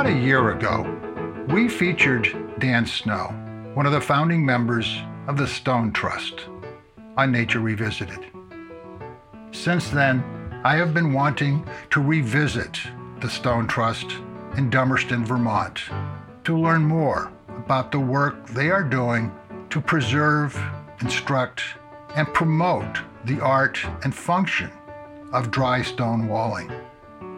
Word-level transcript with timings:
About 0.00 0.14
a 0.14 0.18
year 0.18 0.52
ago, 0.52 1.44
we 1.50 1.68
featured 1.68 2.34
Dan 2.58 2.86
Snow, 2.86 3.24
one 3.74 3.84
of 3.84 3.92
the 3.92 4.00
founding 4.00 4.46
members 4.46 4.98
of 5.26 5.36
the 5.36 5.46
Stone 5.46 5.92
Trust, 5.92 6.46
on 7.18 7.30
Nature 7.30 7.60
Revisited. 7.60 8.24
Since 9.52 9.90
then, 9.90 10.24
I 10.64 10.76
have 10.76 10.94
been 10.94 11.12
wanting 11.12 11.68
to 11.90 12.00
revisit 12.00 12.80
the 13.20 13.28
Stone 13.28 13.66
Trust 13.66 14.12
in 14.56 14.70
Dummerston, 14.70 15.22
Vermont, 15.22 15.82
to 16.44 16.56
learn 16.56 16.80
more 16.80 17.30
about 17.58 17.92
the 17.92 18.00
work 18.00 18.46
they 18.46 18.70
are 18.70 18.82
doing 18.82 19.30
to 19.68 19.82
preserve, 19.82 20.58
instruct, 21.02 21.62
and 22.16 22.26
promote 22.32 23.00
the 23.26 23.38
art 23.40 23.78
and 24.02 24.14
function 24.14 24.70
of 25.34 25.50
dry 25.50 25.82
stone 25.82 26.26
walling, 26.26 26.72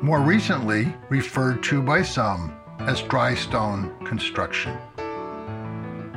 more 0.02 0.20
recently 0.20 0.92
referred 1.08 1.62
to 1.62 1.80
by 1.80 2.02
some 2.02 2.52
as 2.80 3.02
dry 3.02 3.36
stone 3.36 3.94
construction. 4.04 4.76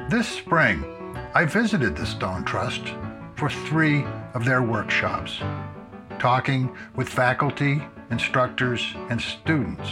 This 0.09 0.27
spring, 0.27 0.83
I 1.35 1.45
visited 1.45 1.95
the 1.95 2.05
Stone 2.05 2.45
Trust 2.45 2.81
for 3.35 3.47
three 3.47 4.03
of 4.33 4.43
their 4.43 4.63
workshops, 4.63 5.39
talking 6.17 6.75
with 6.95 7.07
faculty, 7.07 7.83
instructors, 8.09 8.83
and 9.11 9.21
students 9.21 9.89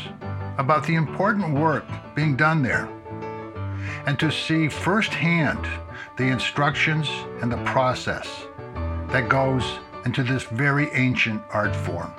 about 0.58 0.88
the 0.88 0.96
important 0.96 1.54
work 1.54 1.86
being 2.16 2.36
done 2.36 2.64
there, 2.64 2.90
and 4.08 4.18
to 4.20 4.32
see 4.32 4.70
firsthand 4.70 5.68
the 6.18 6.26
instructions 6.26 7.10
and 7.42 7.52
the 7.52 7.64
process 7.64 8.48
that 9.10 9.30
goes 9.30 9.80
into 10.06 10.24
this 10.24 10.44
very 10.44 10.90
ancient 10.94 11.42
art 11.52 11.76
form, 11.76 12.12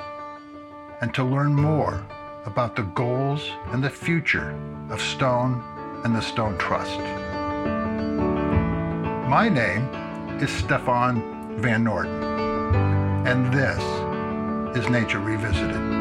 and 1.04 1.12
to 1.12 1.22
learn 1.22 1.54
more 1.54 2.02
about 2.46 2.74
the 2.74 2.82
goals 2.94 3.50
and 3.72 3.84
the 3.84 3.90
future 3.90 4.58
of 4.88 4.98
stone 5.02 5.62
and 6.02 6.16
the 6.16 6.20
Stone 6.22 6.56
Trust. 6.56 6.98
My 9.28 9.50
name 9.50 9.86
is 10.40 10.50
Stefan 10.50 11.60
Van 11.60 11.84
Norden, 11.84 12.24
and 13.26 13.52
this 13.52 13.82
is 14.78 14.88
Nature 14.88 15.20
Revisited. 15.20 15.93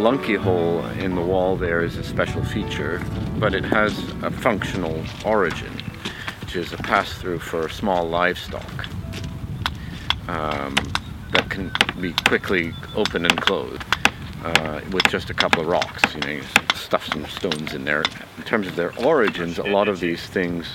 Lunky 0.00 0.34
hole 0.34 0.82
in 0.98 1.14
the 1.14 1.20
wall 1.20 1.56
there 1.56 1.84
is 1.84 1.98
a 1.98 2.02
special 2.02 2.42
feature, 2.42 3.02
but 3.38 3.54
it 3.54 3.64
has 3.64 3.98
a 4.22 4.30
functional 4.30 5.04
origin, 5.26 5.70
which 6.40 6.56
is 6.56 6.72
a 6.72 6.78
pass 6.78 7.12
through 7.18 7.38
for 7.38 7.68
small 7.68 8.08
livestock 8.08 8.86
um, 10.26 10.74
that 11.32 11.46
can 11.50 11.70
be 12.00 12.14
quickly 12.26 12.72
opened 12.96 13.26
and 13.26 13.38
closed 13.42 13.82
uh, 14.42 14.80
with 14.90 15.06
just 15.10 15.28
a 15.28 15.34
couple 15.34 15.60
of 15.60 15.66
rocks. 15.66 16.14
You 16.14 16.20
know, 16.20 16.28
you 16.28 16.42
stuff 16.74 17.06
some 17.12 17.26
stones 17.26 17.74
in 17.74 17.84
there. 17.84 18.02
In 18.38 18.42
terms 18.44 18.66
of 18.66 18.76
their 18.76 18.98
origins, 19.04 19.58
a 19.58 19.64
lot 19.64 19.86
of 19.86 20.00
these 20.00 20.24
things 20.24 20.66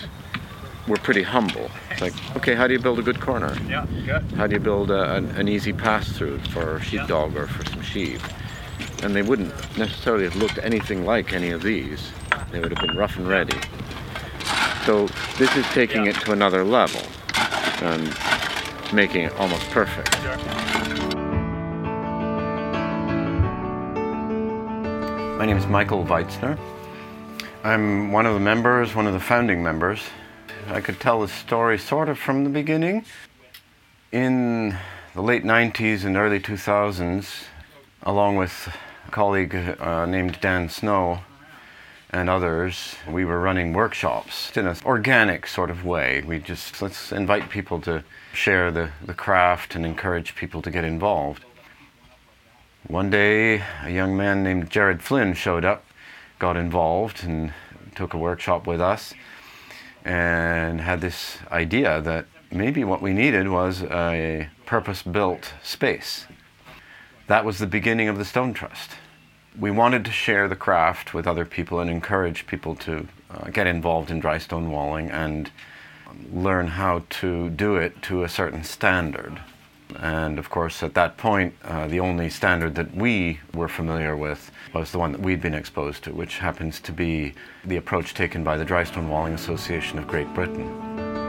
were 0.88 0.98
pretty 0.98 1.24
humble. 1.24 1.72
It's 1.90 2.02
like, 2.02 2.14
okay, 2.38 2.54
how 2.54 2.68
do 2.68 2.74
you 2.74 2.80
build 2.80 3.00
a 3.00 3.02
good 3.02 3.20
corner? 3.20 3.58
Yeah, 3.68 3.88
good. 4.06 4.22
How 4.34 4.46
do 4.46 4.54
you 4.54 4.60
build 4.60 4.92
a, 4.92 5.16
an, 5.16 5.26
an 5.32 5.48
easy 5.48 5.74
pass 5.74 6.12
through 6.12 6.38
for 6.52 6.76
a 6.76 6.82
sheepdog 6.82 7.36
or 7.36 7.48
for 7.48 7.66
some 7.66 7.82
sheep? 7.82 8.22
And 9.06 9.16
they 9.16 9.22
wouldn't 9.22 9.54
necessarily 9.78 10.24
have 10.24 10.36
looked 10.36 10.58
anything 10.58 11.06
like 11.06 11.32
any 11.32 11.52
of 11.52 11.62
these. 11.62 12.12
They 12.52 12.60
would 12.60 12.76
have 12.76 12.88
been 12.88 12.98
rough 12.98 13.18
and 13.18 13.28
ready. 13.28 13.56
So 14.84 15.06
this 15.38 15.56
is 15.56 15.64
taking 15.68 16.08
it 16.08 16.16
to 16.22 16.32
another 16.32 16.64
level 16.64 17.02
and 17.84 18.12
making 18.92 19.26
it 19.26 19.34
almost 19.34 19.70
perfect. 19.70 20.12
My 25.38 25.46
name 25.46 25.58
is 25.58 25.68
Michael 25.68 26.04
Weitzner. 26.04 26.58
I'm 27.64 28.12
one 28.12 28.26
of 28.26 28.34
the 28.34 28.40
members, 28.40 28.96
one 28.96 29.06
of 29.06 29.14
the 29.14 29.20
founding 29.20 29.62
members. 29.62 30.02
I 30.70 30.82
could 30.82 31.00
tell 31.00 31.22
the 31.22 31.28
story 31.28 31.78
sort 31.78 32.10
of 32.10 32.18
from 32.18 32.44
the 32.44 32.50
beginning. 32.50 33.06
In 34.12 34.76
the 35.14 35.22
late 35.22 35.44
90s 35.44 36.06
and 36.06 36.18
early 36.18 36.40
2000s, 36.40 37.44
along 38.02 38.38
with 38.38 38.68
a 38.68 38.85
colleague 39.12 39.56
uh, 39.56 40.06
named 40.06 40.40
Dan 40.42 40.70
Snow 40.70 41.20
and 42.10 42.30
others, 42.30 42.96
we 43.10 43.26
were 43.26 43.40
running 43.40 43.74
workshops 43.74 44.56
in 44.56 44.68
an 44.68 44.78
organic 44.86 45.48
sort 45.48 45.70
of 45.70 45.84
way. 45.84 46.24
We 46.26 46.40
just 46.40 46.82
let's 46.82 47.12
invite 47.12 47.50
people 47.50 47.82
to 47.82 48.04
share 48.34 48.72
the, 48.72 48.92
the 49.04 49.14
craft 49.14 49.76
and 49.76 49.86
encourage 49.86 50.36
people 50.36 50.62
to 50.62 50.72
get 50.72 50.84
involved. 50.84 51.44
One 52.88 53.10
day, 53.10 53.64
a 53.84 53.90
young 53.90 54.16
man 54.16 54.44
named 54.44 54.70
Jared 54.70 55.02
Flynn 55.02 55.34
showed 55.34 55.66
up, 55.66 55.84
got 56.38 56.56
involved, 56.56 57.24
and 57.24 57.52
took 57.96 58.14
a 58.14 58.18
workshop 58.18 58.68
with 58.68 58.80
us, 58.80 59.14
and 60.04 60.82
had 60.82 61.02
this 61.02 61.40
idea 61.52 62.00
that 62.02 62.28
maybe 62.52 62.84
what 62.84 63.02
we 63.02 63.12
needed 63.12 63.50
was 63.50 63.82
a 63.84 64.50
purpose 64.66 65.02
built 65.02 65.54
space. 65.64 66.28
That 67.28 67.44
was 67.44 67.58
the 67.58 67.66
beginning 67.66 68.08
of 68.08 68.20
the 68.20 68.26
Stone 68.26 68.54
Trust. 68.54 68.92
We 69.60 69.72
wanted 69.72 70.06
to 70.06 70.12
share 70.12 70.48
the 70.48 70.56
craft 70.56 71.16
with 71.16 71.26
other 71.26 71.44
people 71.44 71.80
and 71.80 71.90
encourage 71.90 72.46
people 72.46 72.76
to 72.76 73.08
uh, 73.32 73.50
get 73.50 73.66
involved 73.66 74.12
in 74.12 74.20
dry 74.20 74.38
stone 74.38 74.70
walling 74.70 75.10
and 75.10 75.50
learn 76.32 76.68
how 76.68 77.04
to 77.10 77.50
do 77.50 77.78
it 77.78 78.00
to 78.04 78.24
a 78.24 78.30
certain 78.30 78.64
standard. 78.64 79.42
And 79.98 80.38
of 80.38 80.52
course, 80.52 80.84
at 80.84 80.94
that 80.94 81.18
point, 81.18 81.56
uh, 81.64 81.88
the 81.88 82.00
only 82.00 82.30
standard 82.30 82.76
that 82.76 82.94
we 82.96 83.40
were 83.56 83.70
familiar 83.70 84.16
with 84.16 84.52
was 84.72 84.92
the 84.92 85.00
one 85.00 85.12
that 85.14 85.22
we'd 85.22 85.42
been 85.42 85.56
exposed 85.56 86.04
to, 86.04 86.14
which 86.14 86.38
happens 86.38 86.80
to 86.82 86.92
be 86.92 87.34
the 87.64 87.78
approach 87.78 88.14
taken 88.14 88.44
by 88.44 88.56
the 88.56 88.66
Dry 88.66 88.84
Stone 88.84 89.10
Walling 89.10 89.34
Association 89.34 89.98
of 89.98 90.08
Great 90.08 90.32
Britain. 90.36 91.25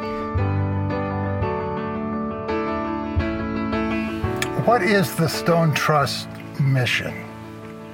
What 4.67 4.83
is 4.83 5.15
the 5.15 5.29
Stone 5.29 5.75
Trust 5.75 6.27
mission? 6.59 7.15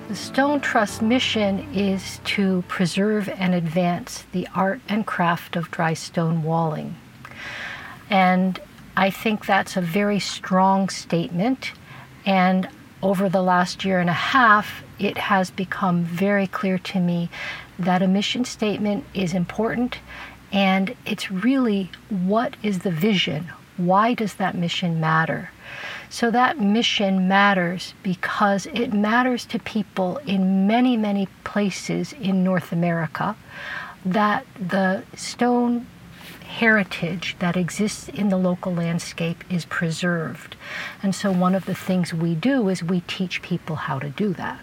The 0.09 0.16
Stone 0.16 0.62
Trust 0.62 1.03
mission 1.03 1.69
is 1.75 2.19
to 2.25 2.65
preserve 2.66 3.28
and 3.28 3.55
advance 3.55 4.25
the 4.33 4.49
art 4.55 4.81
and 4.88 5.06
craft 5.06 5.55
of 5.55 5.71
dry 5.71 5.93
stone 5.93 6.43
walling. 6.43 6.97
And 8.09 8.59
I 8.97 9.11
think 9.11 9.44
that's 9.44 9.77
a 9.77 9.82
very 9.82 10.19
strong 10.19 10.88
statement. 10.88 11.72
And 12.25 12.71
over 13.03 13.28
the 13.28 13.43
last 13.43 13.84
year 13.84 14.00
and 14.00 14.09
a 14.09 14.15
half, 14.15 14.82
it 14.99 15.19
has 15.19 15.50
become 15.50 16.05
very 16.05 16.47
clear 16.47 16.78
to 16.78 17.00
me 17.00 17.28
that 17.78 18.00
a 18.00 18.09
mission 18.09 18.47
statement 18.47 19.05
is 19.12 19.34
important 19.34 19.99
and 20.50 20.97
it's 21.05 21.31
really 21.31 21.91
what 22.09 22.56
is 22.62 22.78
the 22.78 22.91
vision? 22.91 23.50
Why 23.77 24.15
does 24.15 24.37
that 24.37 24.55
mission 24.55 24.99
matter? 24.99 25.50
So 26.12 26.31
that 26.31 26.61
mission 26.61 27.27
matters 27.27 27.95
because 28.03 28.67
it 28.67 28.93
matters 28.93 29.47
to 29.47 29.59
people 29.59 30.19
in 30.27 30.67
many, 30.67 30.95
many 30.95 31.27
places 31.43 32.12
in 32.12 32.45
North 32.45 32.71
America 32.71 33.34
that 34.05 34.45
the 34.61 35.05
stone 35.17 35.87
heritage 36.45 37.34
that 37.39 37.56
exists 37.56 38.11
in 38.11 38.28
the 38.28 38.37
local 38.37 38.75
landscape 38.75 39.43
is 39.50 39.65
preserved. 39.65 40.55
And 41.03 41.15
so 41.15 41.33
one 41.33 41.55
of 41.55 41.64
the 41.64 41.75
things 41.75 42.12
we 42.12 42.35
do 42.35 42.69
is 42.69 42.85
we 42.85 43.00
teach 43.00 43.41
people 43.41 43.76
how 43.76 43.99
to 43.99 44.11
do 44.11 44.35
that. 44.35 44.61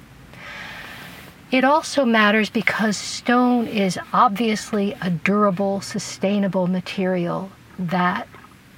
It 1.49 1.63
also 1.63 2.05
matters 2.05 2.51
because 2.51 2.95
stone 2.95 3.65
is 3.65 3.97
obviously 4.13 4.95
a 5.01 5.09
durable, 5.09 5.81
sustainable 5.81 6.67
material 6.67 7.49
that 7.79 8.27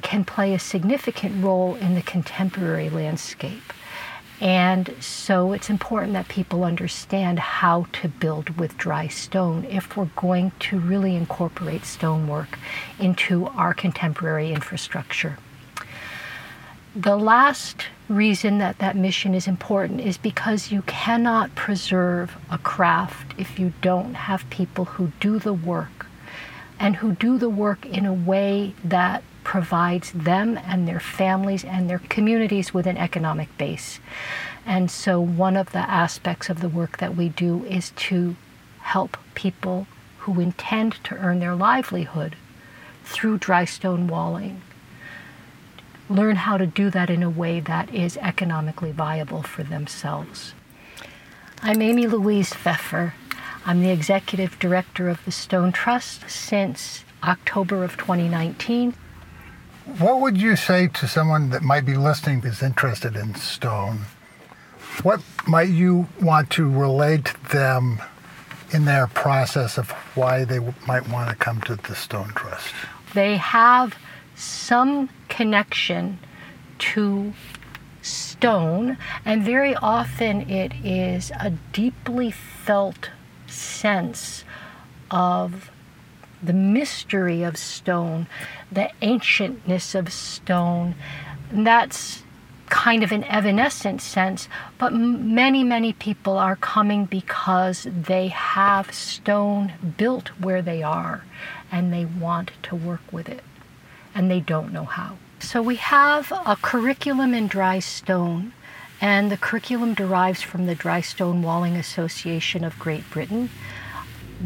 can 0.01 0.25
play 0.25 0.53
a 0.53 0.59
significant 0.59 1.43
role 1.43 1.75
in 1.75 1.95
the 1.95 2.01
contemporary 2.01 2.89
landscape. 2.89 3.73
And 4.41 4.95
so 4.99 5.53
it's 5.53 5.69
important 5.69 6.13
that 6.13 6.27
people 6.27 6.63
understand 6.63 7.37
how 7.37 7.85
to 7.93 8.07
build 8.07 8.59
with 8.59 8.75
dry 8.75 9.07
stone 9.07 9.65
if 9.65 9.95
we're 9.95 10.09
going 10.15 10.51
to 10.61 10.79
really 10.79 11.15
incorporate 11.15 11.85
stonework 11.85 12.57
into 12.99 13.45
our 13.45 13.75
contemporary 13.75 14.51
infrastructure. 14.51 15.37
The 16.95 17.15
last 17.15 17.85
reason 18.09 18.57
that 18.57 18.79
that 18.79 18.95
mission 18.95 19.35
is 19.35 19.47
important 19.47 20.01
is 20.01 20.17
because 20.17 20.71
you 20.71 20.81
cannot 20.81 21.53
preserve 21.53 22.35
a 22.49 22.57
craft 22.57 23.39
if 23.39 23.59
you 23.59 23.73
don't 23.81 24.15
have 24.15 24.49
people 24.49 24.85
who 24.85 25.11
do 25.19 25.37
the 25.37 25.53
work 25.53 26.07
and 26.79 26.95
who 26.95 27.13
do 27.13 27.37
the 27.37 27.49
work 27.49 27.85
in 27.85 28.07
a 28.07 28.13
way 28.13 28.73
that 28.83 29.23
provides 29.51 30.13
them 30.13 30.57
and 30.65 30.87
their 30.87 31.01
families 31.01 31.65
and 31.65 31.89
their 31.89 31.99
communities 31.99 32.73
with 32.73 32.87
an 32.87 32.95
economic 32.95 33.49
base. 33.57 33.99
And 34.65 34.89
so, 34.89 35.19
one 35.19 35.57
of 35.57 35.73
the 35.73 35.89
aspects 35.89 36.49
of 36.49 36.61
the 36.61 36.69
work 36.69 36.99
that 36.99 37.17
we 37.17 37.27
do 37.27 37.65
is 37.65 37.89
to 38.07 38.37
help 38.79 39.17
people 39.35 39.87
who 40.19 40.39
intend 40.39 41.03
to 41.03 41.17
earn 41.17 41.41
their 41.41 41.53
livelihood 41.53 42.37
through 43.03 43.39
dry 43.39 43.65
stone 43.65 44.07
walling 44.07 44.61
learn 46.07 46.37
how 46.37 46.55
to 46.55 46.65
do 46.65 46.89
that 46.89 47.09
in 47.09 47.21
a 47.21 47.29
way 47.29 47.59
that 47.59 47.93
is 47.93 48.15
economically 48.21 48.93
viable 48.93 49.43
for 49.43 49.63
themselves. 49.63 50.53
I'm 51.61 51.81
Amy 51.81 52.07
Louise 52.07 52.53
Pfeffer. 52.53 53.15
I'm 53.65 53.81
the 53.81 53.91
executive 53.91 54.57
director 54.59 55.09
of 55.09 55.25
the 55.25 55.31
Stone 55.33 55.73
Trust 55.73 56.29
since 56.29 57.03
October 57.21 57.83
of 57.83 57.97
2019. 57.97 58.93
What 59.85 60.21
would 60.21 60.37
you 60.37 60.55
say 60.55 60.87
to 60.87 61.07
someone 61.07 61.49
that 61.49 61.63
might 61.63 61.85
be 61.85 61.97
listening 61.97 62.41
that's 62.41 62.61
interested 62.61 63.15
in 63.15 63.33
stone? 63.35 64.01
What 65.01 65.21
might 65.47 65.69
you 65.69 66.07
want 66.21 66.51
to 66.51 66.69
relate 66.69 67.25
to 67.25 67.49
them 67.51 68.01
in 68.71 68.85
their 68.85 69.07
process 69.07 69.77
of 69.77 69.89
why 70.15 70.43
they 70.45 70.59
might 70.85 71.09
want 71.09 71.29
to 71.29 71.35
come 71.35 71.61
to 71.61 71.75
the 71.75 71.95
Stone 71.95 72.29
Trust? 72.35 72.73
They 73.15 73.37
have 73.37 73.95
some 74.35 75.09
connection 75.29 76.19
to 76.79 77.33
stone, 78.03 78.97
and 79.25 79.43
very 79.43 79.75
often 79.75 80.49
it 80.49 80.73
is 80.83 81.31
a 81.39 81.51
deeply 81.73 82.31
felt 82.31 83.09
sense 83.47 84.43
of 85.09 85.71
the 86.41 86.53
mystery 86.53 87.43
of 87.43 87.57
stone, 87.57 88.27
the 88.71 88.89
ancientness 89.01 89.95
of 89.95 90.11
stone. 90.11 90.95
And 91.51 91.65
that's 91.65 92.23
kind 92.69 93.03
of 93.03 93.11
an 93.11 93.23
evanescent 93.25 94.01
sense, 94.01 94.47
but 94.77 94.93
many, 94.93 95.63
many 95.63 95.91
people 95.91 96.37
are 96.37 96.55
coming 96.55 97.05
because 97.05 97.85
they 97.91 98.29
have 98.29 98.93
stone 98.93 99.73
built 99.97 100.29
where 100.39 100.61
they 100.61 100.81
are 100.81 101.25
and 101.71 101.91
they 101.91 102.05
want 102.05 102.51
to 102.63 102.75
work 102.75 103.01
with 103.11 103.27
it 103.27 103.43
and 104.15 104.31
they 104.31 104.39
don't 104.39 104.71
know 104.71 104.85
how. 104.85 105.17
So 105.39 105.61
we 105.61 105.75
have 105.77 106.31
a 106.45 106.55
curriculum 106.55 107.33
in 107.33 107.47
dry 107.47 107.79
stone, 107.79 108.53
and 109.01 109.31
the 109.31 109.37
curriculum 109.37 109.95
derives 109.95 110.41
from 110.41 110.67
the 110.67 110.75
Dry 110.75 111.01
Stone 111.01 111.41
Walling 111.41 111.75
Association 111.75 112.63
of 112.63 112.77
Great 112.77 113.09
Britain. 113.09 113.49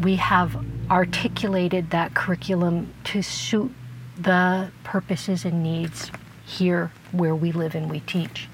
We 0.02 0.16
have 0.16 0.64
articulated 0.90 1.90
that 1.90 2.14
curriculum 2.14 2.92
to 3.04 3.22
suit 3.22 3.72
the 4.16 4.70
purposes 4.84 5.44
and 5.44 5.62
needs 5.62 6.10
here 6.44 6.92
where 7.12 7.34
we 7.34 7.52
live 7.52 7.74
and 7.74 7.90
we 7.90 8.00
teach. 8.00 8.48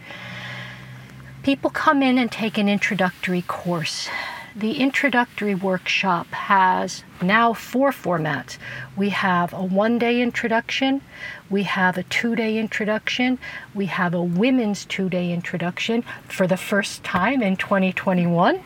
People 1.43 1.71
come 1.71 2.03
in 2.03 2.19
and 2.19 2.31
take 2.31 2.59
an 2.59 2.69
introductory 2.69 3.43
course. 3.43 4.09
The 4.55 4.81
introductory 4.81 5.55
workshop 5.55 6.27
has 6.27 7.05
now 7.23 7.55
four 7.55 7.91
formats. 7.91 8.59
We 8.95 9.09
have 9.09 9.55
a 9.55 9.65
one 9.65 9.99
day 9.99 10.21
introduction, 10.21 11.01
we 11.49 11.63
have 11.63 11.97
a 11.97 12.03
two 12.03 12.37
day 12.37 12.59
introduction, 12.59 13.39
we 13.75 13.87
have 13.87 14.13
a 14.13 14.23
women's 14.23 14.85
two 14.85 15.09
day 15.09 15.33
introduction 15.33 16.05
for 16.29 16.47
the 16.47 16.59
first 16.59 17.03
time 17.03 17.43
in 17.43 17.57
2021, 17.57 18.63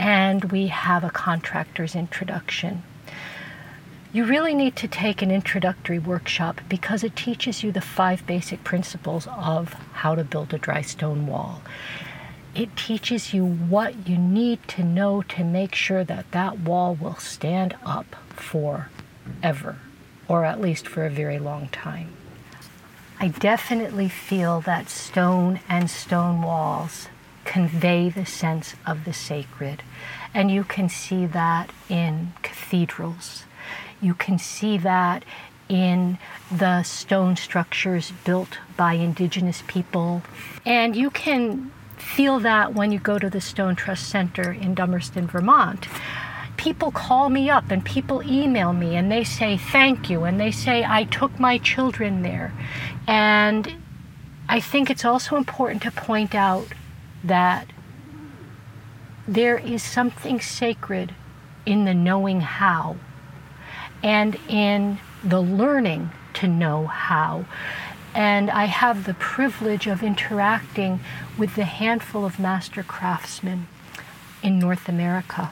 and 0.00 0.50
we 0.50 0.66
have 0.66 1.04
a 1.04 1.10
contractor's 1.10 1.94
introduction. 1.94 2.82
You 4.12 4.24
really 4.24 4.54
need 4.54 4.74
to 4.76 4.88
take 4.88 5.22
an 5.22 5.30
introductory 5.30 6.00
workshop 6.00 6.60
because 6.68 7.04
it 7.04 7.14
teaches 7.14 7.62
you 7.62 7.70
the 7.70 7.80
five 7.80 8.26
basic 8.26 8.64
principles 8.64 9.28
of 9.28 9.74
how 9.92 10.16
to 10.16 10.24
build 10.24 10.52
a 10.52 10.58
dry 10.58 10.82
stone 10.82 11.28
wall. 11.28 11.62
It 12.54 12.76
teaches 12.76 13.34
you 13.34 13.44
what 13.44 14.08
you 14.08 14.16
need 14.16 14.66
to 14.68 14.84
know 14.84 15.22
to 15.22 15.44
make 15.44 15.74
sure 15.74 16.04
that 16.04 16.30
that 16.32 16.60
wall 16.60 16.94
will 16.94 17.16
stand 17.16 17.76
up 17.84 18.16
forever, 18.30 19.78
or 20.28 20.44
at 20.44 20.60
least 20.60 20.86
for 20.86 21.04
a 21.04 21.10
very 21.10 21.38
long 21.38 21.68
time. 21.68 22.10
I 23.20 23.28
definitely 23.28 24.08
feel 24.08 24.60
that 24.62 24.88
stone 24.88 25.60
and 25.68 25.90
stone 25.90 26.42
walls 26.42 27.08
convey 27.44 28.08
the 28.08 28.26
sense 28.26 28.74
of 28.86 29.04
the 29.04 29.12
sacred, 29.12 29.82
and 30.32 30.50
you 30.50 30.64
can 30.64 30.88
see 30.88 31.26
that 31.26 31.70
in 31.88 32.32
cathedrals 32.42 33.44
you 34.04 34.14
can 34.14 34.38
see 34.38 34.76
that 34.78 35.24
in 35.68 36.18
the 36.52 36.82
stone 36.82 37.36
structures 37.36 38.12
built 38.24 38.58
by 38.76 38.94
indigenous 38.94 39.62
people. 39.66 40.22
And 40.66 40.94
you 40.94 41.10
can 41.10 41.72
feel 42.04 42.38
that 42.40 42.74
when 42.74 42.92
you 42.92 42.98
go 42.98 43.18
to 43.18 43.30
the 43.30 43.40
Stone 43.40 43.76
Trust 43.76 44.08
Center 44.08 44.52
in 44.52 44.74
Dummerston, 44.74 45.28
Vermont. 45.30 45.88
People 46.56 46.92
call 46.92 47.30
me 47.30 47.50
up 47.50 47.70
and 47.70 47.84
people 47.84 48.22
email 48.22 48.72
me 48.72 48.94
and 48.94 49.10
they 49.10 49.24
say 49.24 49.56
thank 49.56 50.08
you 50.08 50.24
and 50.24 50.38
they 50.38 50.50
say 50.50 50.84
I 50.84 51.04
took 51.04 51.40
my 51.40 51.58
children 51.58 52.22
there. 52.22 52.52
And 53.06 53.74
I 54.48 54.60
think 54.60 54.90
it's 54.90 55.04
also 55.04 55.36
important 55.36 55.82
to 55.82 55.90
point 55.90 56.34
out 56.34 56.68
that 57.24 57.66
there 59.26 59.58
is 59.58 59.82
something 59.82 60.40
sacred 60.40 61.14
in 61.66 61.86
the 61.86 61.94
knowing 61.94 62.40
how 62.42 62.96
and 64.02 64.38
in 64.48 64.98
the 65.24 65.40
learning 65.40 66.10
to 66.34 66.46
know 66.46 66.86
how. 66.86 67.46
And 68.14 68.48
I 68.50 68.66
have 68.66 69.04
the 69.04 69.14
privilege 69.14 69.88
of 69.88 70.02
interacting 70.02 71.00
with 71.36 71.56
the 71.56 71.64
handful 71.64 72.24
of 72.24 72.38
master 72.38 72.84
craftsmen 72.84 73.66
in 74.42 74.58
North 74.58 74.88
America. 74.88 75.50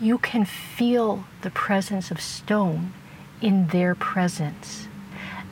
You 0.00 0.16
can 0.16 0.46
feel 0.46 1.24
the 1.42 1.50
presence 1.50 2.10
of 2.10 2.20
stone 2.20 2.94
in 3.42 3.66
their 3.68 3.94
presence, 3.94 4.88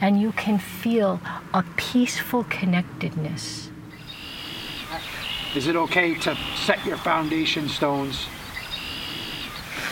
and 0.00 0.20
you 0.20 0.32
can 0.32 0.58
feel 0.58 1.20
a 1.52 1.64
peaceful 1.76 2.44
connectedness. 2.44 3.70
Is 5.54 5.66
it 5.66 5.76
okay 5.76 6.14
to 6.14 6.36
set 6.54 6.84
your 6.86 6.96
foundation 6.96 7.68
stones 7.68 8.26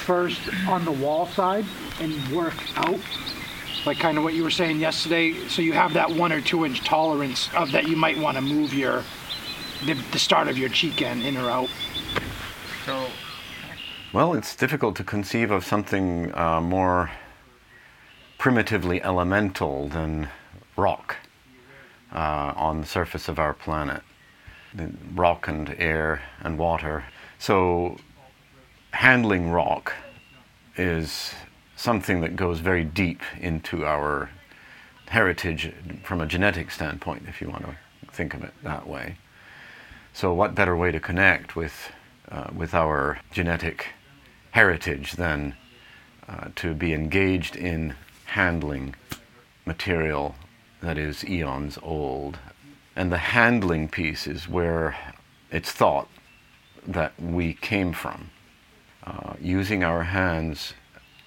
first 0.05 0.41
on 0.69 0.85
the 0.85 0.93
wall 0.93 1.27
side 1.27 1.65
and 2.01 2.29
work 2.29 2.55
out 2.77 3.01
like 3.87 3.99
kind 3.99 4.17
of 4.17 4.25
what 4.25 4.35
you 4.35 4.43
were 4.43 4.51
saying 4.51 4.81
yesterday. 4.81 5.35
So 5.49 5.63
you 5.63 5.73
have 5.73 5.93
that 5.95 6.11
one 6.11 6.33
or 6.33 6.41
two 6.41 6.65
inch 6.65 6.81
tolerance 6.81 7.49
of 7.55 7.73
that 7.73 7.89
you 7.89 7.97
might 7.97 8.19
want 8.19 8.37
to 8.37 8.41
move 8.41 8.73
your 8.73 9.03
the, 9.85 9.95
the 10.13 10.19
start 10.19 10.49
of 10.49 10.57
your 10.57 10.69
cheek 10.71 11.03
end 11.03 11.23
in 11.23 11.37
or 11.37 11.51
out. 11.51 11.69
So 12.87 13.07
well 14.13 14.35
it's 14.35 14.57
difficult 14.57 14.97
to 14.97 15.05
conceive 15.05 15.51
of 15.51 15.65
something 15.65 16.35
uh, 16.35 16.61
more 16.61 17.11
primitively 18.39 19.03
elemental 19.03 19.89
than 19.89 20.29
rock 20.77 21.17
uh, 22.13 22.53
on 22.57 22.81
the 22.81 22.87
surface 22.87 23.29
of 23.29 23.39
our 23.39 23.55
planet. 23.55 24.03
Rock 25.15 25.47
and 25.47 25.75
air 25.79 26.21
and 26.41 26.59
water. 26.59 27.05
So 27.39 27.97
handling 28.91 29.51
rock 29.51 29.93
is 30.77 31.33
something 31.85 32.23
that 32.23 32.35
goes 32.35 32.61
very 32.61 32.83
deep 32.83 33.21
into 33.39 33.85
our 33.85 34.31
heritage 35.09 35.71
from 36.03 36.19
a 36.19 36.27
genetic 36.27 36.71
standpoint, 36.71 37.25
if 37.29 37.43
you 37.43 37.49
want 37.51 37.63
to 37.63 37.77
think 38.11 38.33
of 38.33 38.43
it 38.43 38.55
that 38.63 38.87
way. 38.87 39.17
So, 40.15 40.33
what 40.33 40.55
better 40.55 40.75
way 40.75 40.93
to 40.93 40.99
connect 40.99 41.57
with, 41.57 41.93
uh, 42.31 42.49
with 42.57 42.73
our 42.73 43.21
genetic 43.33 43.89
heritage 44.53 45.13
than 45.13 45.57
uh, 46.27 46.49
to 46.57 46.73
be 46.73 46.95
engaged 46.95 47.55
in 47.55 47.95
handling 48.25 48.95
material 49.67 50.37
that 50.81 50.97
is 50.97 51.23
eons 51.23 51.79
old? 51.83 52.39
And 52.97 53.13
the 53.13 53.19
handling 53.19 53.89
piece 53.89 54.27
is 54.27 54.49
where 54.49 54.97
it's 55.51 55.71
thought 55.71 56.09
that 56.87 57.13
we 57.21 57.53
came 57.53 57.93
from 57.93 58.31
uh, 59.07 59.35
using 59.39 59.85
our 59.85 60.05
hands 60.05 60.73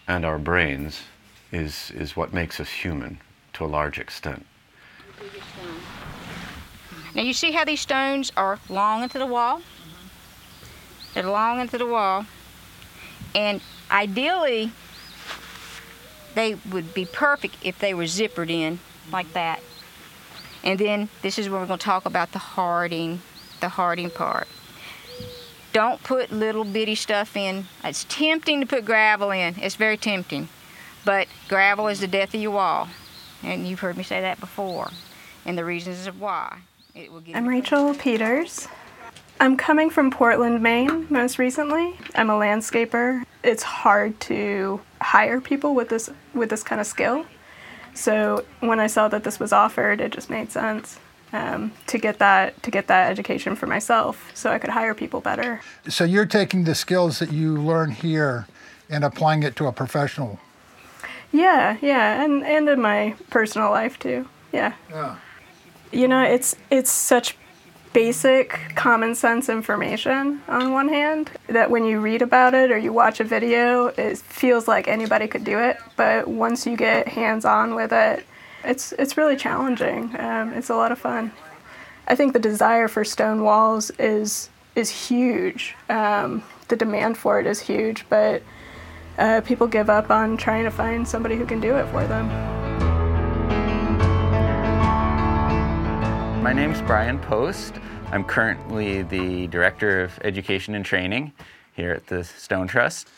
and 0.07 0.25
our 0.25 0.39
brains 0.39 1.01
is, 1.51 1.91
is 1.91 2.15
what 2.15 2.33
makes 2.33 2.59
us 2.59 2.69
human 2.69 3.19
to 3.53 3.65
a 3.65 3.67
large 3.67 3.99
extent. 3.99 4.45
Now 7.15 7.23
you 7.23 7.33
see 7.33 7.51
how 7.51 7.65
these 7.65 7.81
stones 7.81 8.31
are 8.37 8.59
long 8.69 9.03
into 9.03 9.17
the 9.17 9.25
wall? 9.25 9.61
They're 11.13 11.23
long 11.23 11.59
into 11.59 11.77
the 11.77 11.85
wall. 11.85 12.25
And 13.33 13.61
ideally, 13.89 14.71
they 16.35 16.55
would 16.71 16.93
be 16.93 17.05
perfect 17.05 17.55
if 17.63 17.79
they 17.79 17.93
were 17.93 18.03
zippered 18.03 18.49
in 18.49 18.79
like 19.11 19.33
that. 19.33 19.61
And 20.63 20.77
then 20.79 21.09
this 21.21 21.39
is 21.39 21.49
where 21.49 21.59
we're 21.59 21.67
going 21.67 21.79
to 21.79 21.85
talk 21.85 22.05
about 22.05 22.33
the 22.33 22.39
hearting, 22.39 23.21
the 23.61 23.69
hearting 23.69 24.09
part. 24.09 24.47
Don't 25.77 26.01
put 26.01 26.31
little 26.31 26.63
bitty 26.63 26.95
stuff 26.95 27.37
in. 27.37 27.67
It's 27.83 28.03
tempting 28.09 28.61
to 28.61 28.65
put 28.65 28.83
gravel 28.83 29.29
in. 29.29 29.53
It's 29.59 29.75
very 29.75 29.95
tempting. 29.95 30.49
But 31.05 31.27
gravel 31.47 31.87
is 31.87 31.99
the 31.99 32.07
death 32.07 32.33
of 32.33 32.41
your 32.41 32.49
wall. 32.49 32.87
And 33.43 33.67
you've 33.67 33.81
heard 33.81 33.95
me 33.95 34.01
say 34.01 34.19
that 34.21 34.39
before. 34.39 34.89
And 35.45 35.55
the 35.55 35.63
reasons 35.63 36.07
of 36.07 36.19
why. 36.19 36.61
It 36.95 37.11
will 37.11 37.19
get 37.19 37.35
I'm 37.35 37.47
Rachel 37.47 37.93
Peters. 37.93 38.67
I'm 39.39 39.55
coming 39.55 39.91
from 39.91 40.09
Portland, 40.09 40.63
Maine, 40.63 41.05
most 41.11 41.37
recently. 41.37 41.93
I'm 42.15 42.31
a 42.31 42.33
landscaper. 42.33 43.23
It's 43.43 43.61
hard 43.61 44.19
to 44.21 44.81
hire 44.99 45.39
people 45.39 45.75
with 45.75 45.89
this 45.89 46.09
with 46.33 46.49
this 46.49 46.63
kind 46.63 46.81
of 46.81 46.87
skill. 46.87 47.27
So 47.93 48.45
when 48.61 48.79
I 48.79 48.87
saw 48.87 49.09
that 49.09 49.23
this 49.23 49.39
was 49.39 49.53
offered, 49.53 50.01
it 50.01 50.11
just 50.11 50.31
made 50.31 50.51
sense 50.51 50.97
um, 51.33 51.71
to 51.87 51.97
get 51.97 52.19
that 52.19 52.61
to 52.63 52.71
get 52.71 52.87
that 52.87 53.11
education 53.11 53.55
for 53.55 53.67
myself, 53.67 54.31
so 54.33 54.51
I 54.51 54.59
could 54.59 54.69
hire 54.69 54.93
people 54.93 55.21
better. 55.21 55.61
So 55.89 56.03
you're 56.03 56.25
taking 56.25 56.63
the 56.63 56.75
skills 56.75 57.19
that 57.19 57.31
you 57.31 57.57
learn 57.57 57.91
here 57.91 58.47
and 58.89 59.03
applying 59.03 59.43
it 59.43 59.55
to 59.57 59.67
a 59.67 59.71
professional. 59.71 60.39
Yeah, 61.31 61.77
yeah, 61.81 62.23
and 62.23 62.43
and 62.45 62.69
in 62.69 62.81
my 62.81 63.15
personal 63.29 63.71
life 63.71 63.99
too. 63.99 64.27
Yeah. 64.51 64.73
Yeah. 64.89 65.17
You 65.91 66.07
know, 66.07 66.23
it's 66.23 66.55
it's 66.69 66.91
such 66.91 67.37
basic 67.93 68.59
common 68.75 69.15
sense 69.15 69.49
information 69.49 70.41
on 70.47 70.71
one 70.71 70.87
hand 70.87 71.31
that 71.47 71.71
when 71.71 71.83
you 71.83 71.99
read 71.99 72.21
about 72.21 72.53
it 72.53 72.71
or 72.71 72.77
you 72.77 72.93
watch 72.93 73.19
a 73.19 73.23
video 73.23 73.87
it 73.87 74.17
feels 74.19 74.67
like 74.67 74.87
anybody 74.87 75.27
could 75.27 75.43
do 75.43 75.57
it 75.57 75.77
but 75.95 76.27
once 76.27 76.67
you 76.67 76.77
get 76.77 77.07
hands 77.07 77.43
on 77.43 77.73
with 77.73 77.91
it 77.91 78.23
it's 78.67 78.91
it's 78.93 79.17
really 79.17 79.35
challenging 79.35 80.13
um, 80.19 80.53
it's 80.53 80.69
a 80.69 80.75
lot 80.75 80.91
of 80.91 80.99
fun 80.99 81.31
i 82.07 82.15
think 82.15 82.33
the 82.33 82.39
desire 82.39 82.87
for 82.87 83.03
stone 83.03 83.41
walls 83.41 83.89
is 83.97 84.49
is 84.75 84.89
huge 85.07 85.75
um, 85.89 86.43
the 86.67 86.75
demand 86.75 87.17
for 87.17 87.39
it 87.39 87.47
is 87.47 87.59
huge 87.61 88.05
but 88.09 88.43
uh, 89.17 89.41
people 89.41 89.65
give 89.65 89.89
up 89.89 90.11
on 90.11 90.37
trying 90.37 90.63
to 90.63 90.69
find 90.69 91.07
somebody 91.07 91.35
who 91.35 91.45
can 91.45 91.59
do 91.59 91.75
it 91.75 91.87
for 91.87 92.05
them 92.05 92.27
My 96.47 96.53
name's 96.53 96.81
Brian 96.83 97.19
Post. 97.19 97.73
I'm 98.09 98.23
currently 98.23 99.01
the 99.01 99.47
Director 99.47 100.01
of 100.01 100.17
Education 100.23 100.75
and 100.75 100.85
Training 100.85 101.33
here 101.73 101.91
at 101.91 102.07
the 102.07 102.23
Stone 102.23 102.69
Trust. 102.69 103.09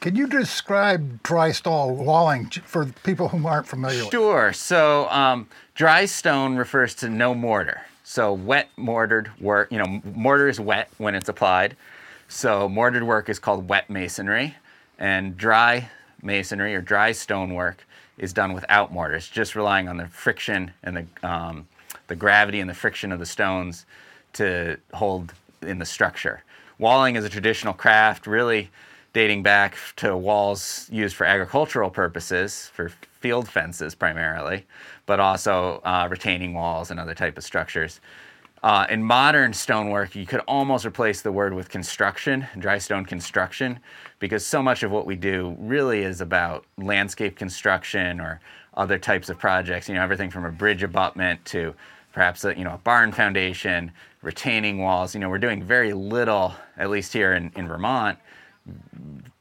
Can 0.00 0.16
you 0.16 0.26
describe 0.26 1.22
dry 1.22 1.52
stone 1.52 1.96
walling 1.98 2.46
for 2.64 2.86
people 3.04 3.28
who 3.28 3.46
aren't 3.46 3.66
familiar? 3.66 4.04
Sure. 4.10 4.52
So, 4.52 5.08
um, 5.10 5.48
dry 5.74 6.06
stone 6.06 6.56
refers 6.56 6.94
to 6.96 7.08
no 7.08 7.34
mortar. 7.34 7.82
So, 8.02 8.32
wet 8.32 8.68
mortared 8.76 9.30
work, 9.40 9.70
you 9.70 9.78
know, 9.78 10.02
mortar 10.14 10.48
is 10.48 10.58
wet 10.58 10.90
when 10.98 11.14
it's 11.14 11.28
applied. 11.28 11.76
So, 12.28 12.68
mortared 12.68 13.04
work 13.04 13.28
is 13.28 13.38
called 13.38 13.68
wet 13.68 13.88
masonry, 13.90 14.56
and 14.98 15.36
dry 15.36 15.88
masonry 16.20 16.74
or 16.74 16.80
dry 16.80 17.12
stone 17.12 17.54
work 17.54 17.86
is 18.18 18.32
done 18.32 18.52
without 18.54 18.92
mortar. 18.92 19.14
It's 19.14 19.28
just 19.28 19.54
relying 19.54 19.88
on 19.88 19.96
the 19.96 20.08
friction 20.08 20.72
and 20.82 20.96
the 20.96 21.28
um, 21.28 21.68
the 22.08 22.16
gravity 22.16 22.60
and 22.60 22.68
the 22.68 22.74
friction 22.74 23.12
of 23.12 23.18
the 23.18 23.26
stones 23.26 23.86
to 24.34 24.76
hold 24.94 25.32
in 25.62 25.78
the 25.78 25.86
structure. 25.86 26.42
Walling 26.78 27.16
is 27.16 27.24
a 27.24 27.28
traditional 27.28 27.72
craft, 27.72 28.26
really 28.26 28.70
dating 29.12 29.42
back 29.42 29.76
to 29.96 30.16
walls 30.16 30.88
used 30.90 31.14
for 31.16 31.24
agricultural 31.24 31.90
purposes, 31.90 32.70
for 32.72 32.90
field 33.20 33.48
fences 33.48 33.94
primarily, 33.94 34.66
but 35.06 35.20
also 35.20 35.80
uh, 35.84 36.08
retaining 36.10 36.54
walls 36.54 36.90
and 36.90 36.98
other 36.98 37.14
type 37.14 37.36
of 37.36 37.44
structures. 37.44 38.00
Uh, 38.62 38.86
in 38.90 39.02
modern 39.02 39.52
stonework, 39.52 40.14
you 40.14 40.24
could 40.24 40.40
almost 40.46 40.86
replace 40.86 41.20
the 41.20 41.32
word 41.32 41.52
with 41.52 41.68
construction, 41.68 42.46
dry 42.58 42.78
stone 42.78 43.04
construction, 43.04 43.78
because 44.20 44.46
so 44.46 44.62
much 44.62 44.84
of 44.84 44.90
what 44.92 45.04
we 45.04 45.16
do 45.16 45.56
really 45.58 46.02
is 46.02 46.20
about 46.20 46.64
landscape 46.78 47.34
construction 47.34 48.20
or 48.20 48.40
other 48.74 48.98
types 48.98 49.28
of 49.28 49.38
projects. 49.38 49.88
You 49.88 49.96
know, 49.96 50.02
everything 50.02 50.30
from 50.30 50.44
a 50.44 50.50
bridge 50.50 50.84
abutment 50.84 51.44
to 51.46 51.74
perhaps 52.12 52.44
a, 52.44 52.56
you 52.56 52.62
know 52.62 52.74
a 52.74 52.78
barn 52.78 53.10
foundation, 53.10 53.90
retaining 54.22 54.78
walls. 54.78 55.12
You 55.12 55.20
know, 55.20 55.28
we're 55.28 55.38
doing 55.38 55.62
very 55.64 55.92
little, 55.92 56.54
at 56.76 56.88
least 56.88 57.12
here 57.12 57.34
in, 57.34 57.50
in 57.56 57.66
Vermont, 57.66 58.16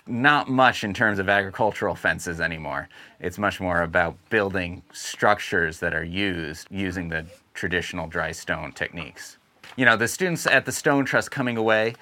not 0.07 0.49
much 0.49 0.83
in 0.83 0.93
terms 0.93 1.19
of 1.19 1.29
agricultural 1.29 1.95
fences 1.95 2.41
anymore. 2.41 2.89
It's 3.19 3.37
much 3.37 3.59
more 3.59 3.83
about 3.83 4.17
building 4.29 4.81
structures 4.91 5.79
that 5.79 5.93
are 5.93 6.03
used 6.03 6.67
using 6.69 7.09
the 7.09 7.25
traditional 7.53 8.07
dry 8.07 8.31
stone 8.31 8.71
techniques. 8.71 9.37
You 9.75 9.85
know, 9.85 9.95
the 9.95 10.07
students 10.07 10.47
at 10.47 10.65
the 10.65 10.71
Stone 10.71 11.05
Trust 11.05 11.31
coming 11.31 11.55
away 11.55 11.95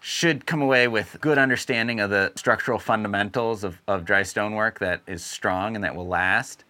should 0.00 0.44
come 0.44 0.60
away 0.60 0.86
with 0.86 1.16
good 1.20 1.38
understanding 1.38 2.00
of 2.00 2.10
the 2.10 2.30
structural 2.36 2.78
fundamentals 2.78 3.64
of, 3.64 3.80
of 3.88 4.04
dry 4.04 4.22
stonework 4.22 4.78
that 4.80 5.00
is 5.06 5.24
strong 5.24 5.74
and 5.74 5.82
that 5.84 5.94
will 5.94 6.06
last. 6.06 6.64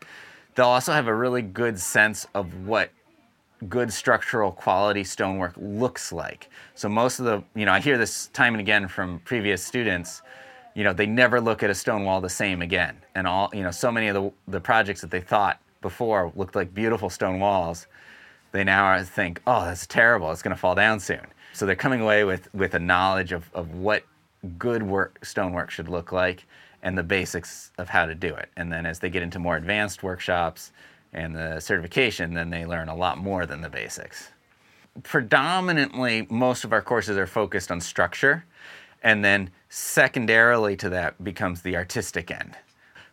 They'll 0.54 0.66
also 0.66 0.92
have 0.92 1.08
a 1.08 1.14
really 1.14 1.42
good 1.42 1.80
sense 1.80 2.28
of 2.34 2.66
what 2.66 2.90
good 3.68 3.92
structural 3.92 4.52
quality 4.52 5.04
stonework 5.04 5.54
looks 5.56 6.12
like. 6.12 6.50
So 6.75 6.88
most 6.88 7.18
of 7.18 7.25
the, 7.25 7.42
you 7.54 7.64
know, 7.64 7.73
I 7.73 7.80
hear 7.80 7.99
this 7.99 8.28
time 8.28 8.54
and 8.54 8.61
again 8.61 8.88
from 8.88 9.20
previous 9.20 9.64
students, 9.64 10.23
you 10.75 10.84
know, 10.84 10.92
they 10.92 11.06
never 11.06 11.40
look 11.40 11.62
at 11.62 11.70
a 11.70 11.75
stone 11.75 12.04
wall 12.04 12.20
the 12.20 12.28
same 12.28 12.62
again. 12.62 12.96
And 13.14 13.26
all, 13.26 13.50
you 13.52 13.62
know, 13.62 13.70
so 13.70 13.90
many 13.90 14.08
of 14.08 14.14
the, 14.14 14.32
the 14.49 14.61
projects 14.61 15.00
that 15.00 15.11
they 15.11 15.20
thought 15.20 15.61
before 15.80 16.32
looked 16.34 16.56
like 16.56 16.75
beautiful 16.75 17.08
stone 17.08 17.38
walls, 17.38 17.87
they 18.52 18.64
now 18.64 19.02
think, 19.02 19.40
oh, 19.46 19.64
that's 19.64 19.87
terrible, 19.87 20.30
it's 20.32 20.42
gonna 20.42 20.56
fall 20.56 20.75
down 20.75 20.99
soon. 21.00 21.26
So 21.52 21.66
they're 21.66 21.76
coming 21.76 22.00
away 22.00 22.25
with, 22.25 22.52
with 22.54 22.75
a 22.75 22.80
knowledge 22.80 23.32
of, 23.32 23.49
of 23.54 23.75
what 23.75 24.04
good 24.58 24.82
work, 24.82 25.25
stonework 25.25 25.70
should 25.70 25.88
look 25.88 26.12
like 26.12 26.46
and 26.82 26.99
the 26.99 27.02
basics 27.02 27.73
of 27.78 27.88
how 27.88 28.04
to 28.06 28.14
do 28.14 28.34
it. 28.34 28.50
And 28.56 28.73
then 28.73 28.84
as 28.87 28.99
they 28.99 29.08
get 29.08 29.23
into 29.23 29.38
more 29.38 29.56
advanced 29.56 30.02
workshops 30.02 30.73
and 31.14 31.35
the 31.35 31.61
certification, 31.61 32.35
then 32.35 32.50
they 32.50 32.66
learn 32.66 32.88
a 32.88 32.94
lot 32.94 33.18
more 33.18 33.47
than 33.47 33.61
the 33.61 33.68
basics. 33.68 34.30
Predominantly, 35.02 36.26
most 36.30 36.64
of 36.64 36.73
our 36.73 36.83
courses 36.83 37.16
are 37.16 37.26
focused 37.26 37.71
on 37.71 37.80
structure, 37.80 38.44
and 39.02 39.25
then 39.25 39.50
secondarily 39.68 40.76
to 40.76 40.88
that 40.90 41.23
becomes 41.23 41.62
the 41.62 41.76
artistic 41.76 42.30
end. 42.30 42.56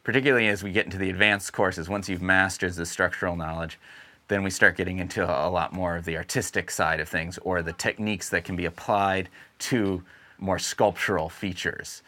Particularly 0.03 0.47
as 0.47 0.63
we 0.63 0.71
get 0.71 0.85
into 0.85 0.97
the 0.97 1.09
advanced 1.09 1.53
courses, 1.53 1.87
once 1.87 2.09
you've 2.09 2.21
mastered 2.21 2.73
the 2.73 2.85
structural 2.85 3.35
knowledge, 3.35 3.79
then 4.27 4.43
we 4.43 4.49
start 4.49 4.77
getting 4.77 4.99
into 4.99 5.23
a 5.23 5.49
lot 5.49 5.73
more 5.73 5.97
of 5.97 6.05
the 6.05 6.17
artistic 6.17 6.71
side 6.71 6.99
of 6.99 7.09
things 7.09 7.37
or 7.39 7.61
the 7.61 7.73
techniques 7.73 8.29
that 8.29 8.45
can 8.45 8.55
be 8.55 8.65
applied 8.65 9.29
to 9.59 10.03
more 10.39 10.57
sculptural 10.57 11.29
features. 11.29 12.01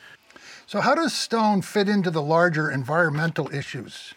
So, 0.65 0.81
how 0.81 0.95
does 0.95 1.13
stone 1.13 1.61
fit 1.61 1.89
into 1.89 2.09
the 2.09 2.21
larger 2.21 2.71
environmental 2.71 3.53
issues? 3.53 4.13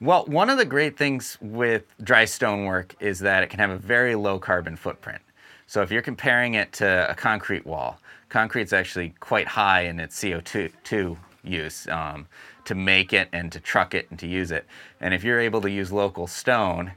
Well, 0.00 0.26
one 0.26 0.48
of 0.48 0.58
the 0.58 0.64
great 0.64 0.96
things 0.96 1.36
with 1.40 1.82
dry 2.04 2.24
stonework 2.24 2.94
is 3.00 3.18
that 3.20 3.42
it 3.42 3.50
can 3.50 3.58
have 3.58 3.70
a 3.70 3.76
very 3.76 4.14
low 4.14 4.38
carbon 4.38 4.76
footprint. 4.76 5.20
So, 5.66 5.82
if 5.82 5.90
you're 5.90 6.02
comparing 6.02 6.54
it 6.54 6.72
to 6.74 7.10
a 7.10 7.14
concrete 7.16 7.66
wall, 7.66 7.98
concrete's 8.28 8.72
actually 8.72 9.14
quite 9.18 9.48
high 9.48 9.82
in 9.82 9.98
its 9.98 10.22
CO2 10.22 11.16
use 11.42 11.88
um, 11.88 12.28
to 12.64 12.76
make 12.76 13.12
it 13.12 13.28
and 13.32 13.50
to 13.50 13.58
truck 13.58 13.92
it 13.92 14.06
and 14.10 14.18
to 14.20 14.28
use 14.28 14.52
it. 14.52 14.66
And 15.00 15.12
if 15.12 15.24
you're 15.24 15.40
able 15.40 15.60
to 15.62 15.70
use 15.70 15.90
local 15.90 16.28
stone, 16.28 16.92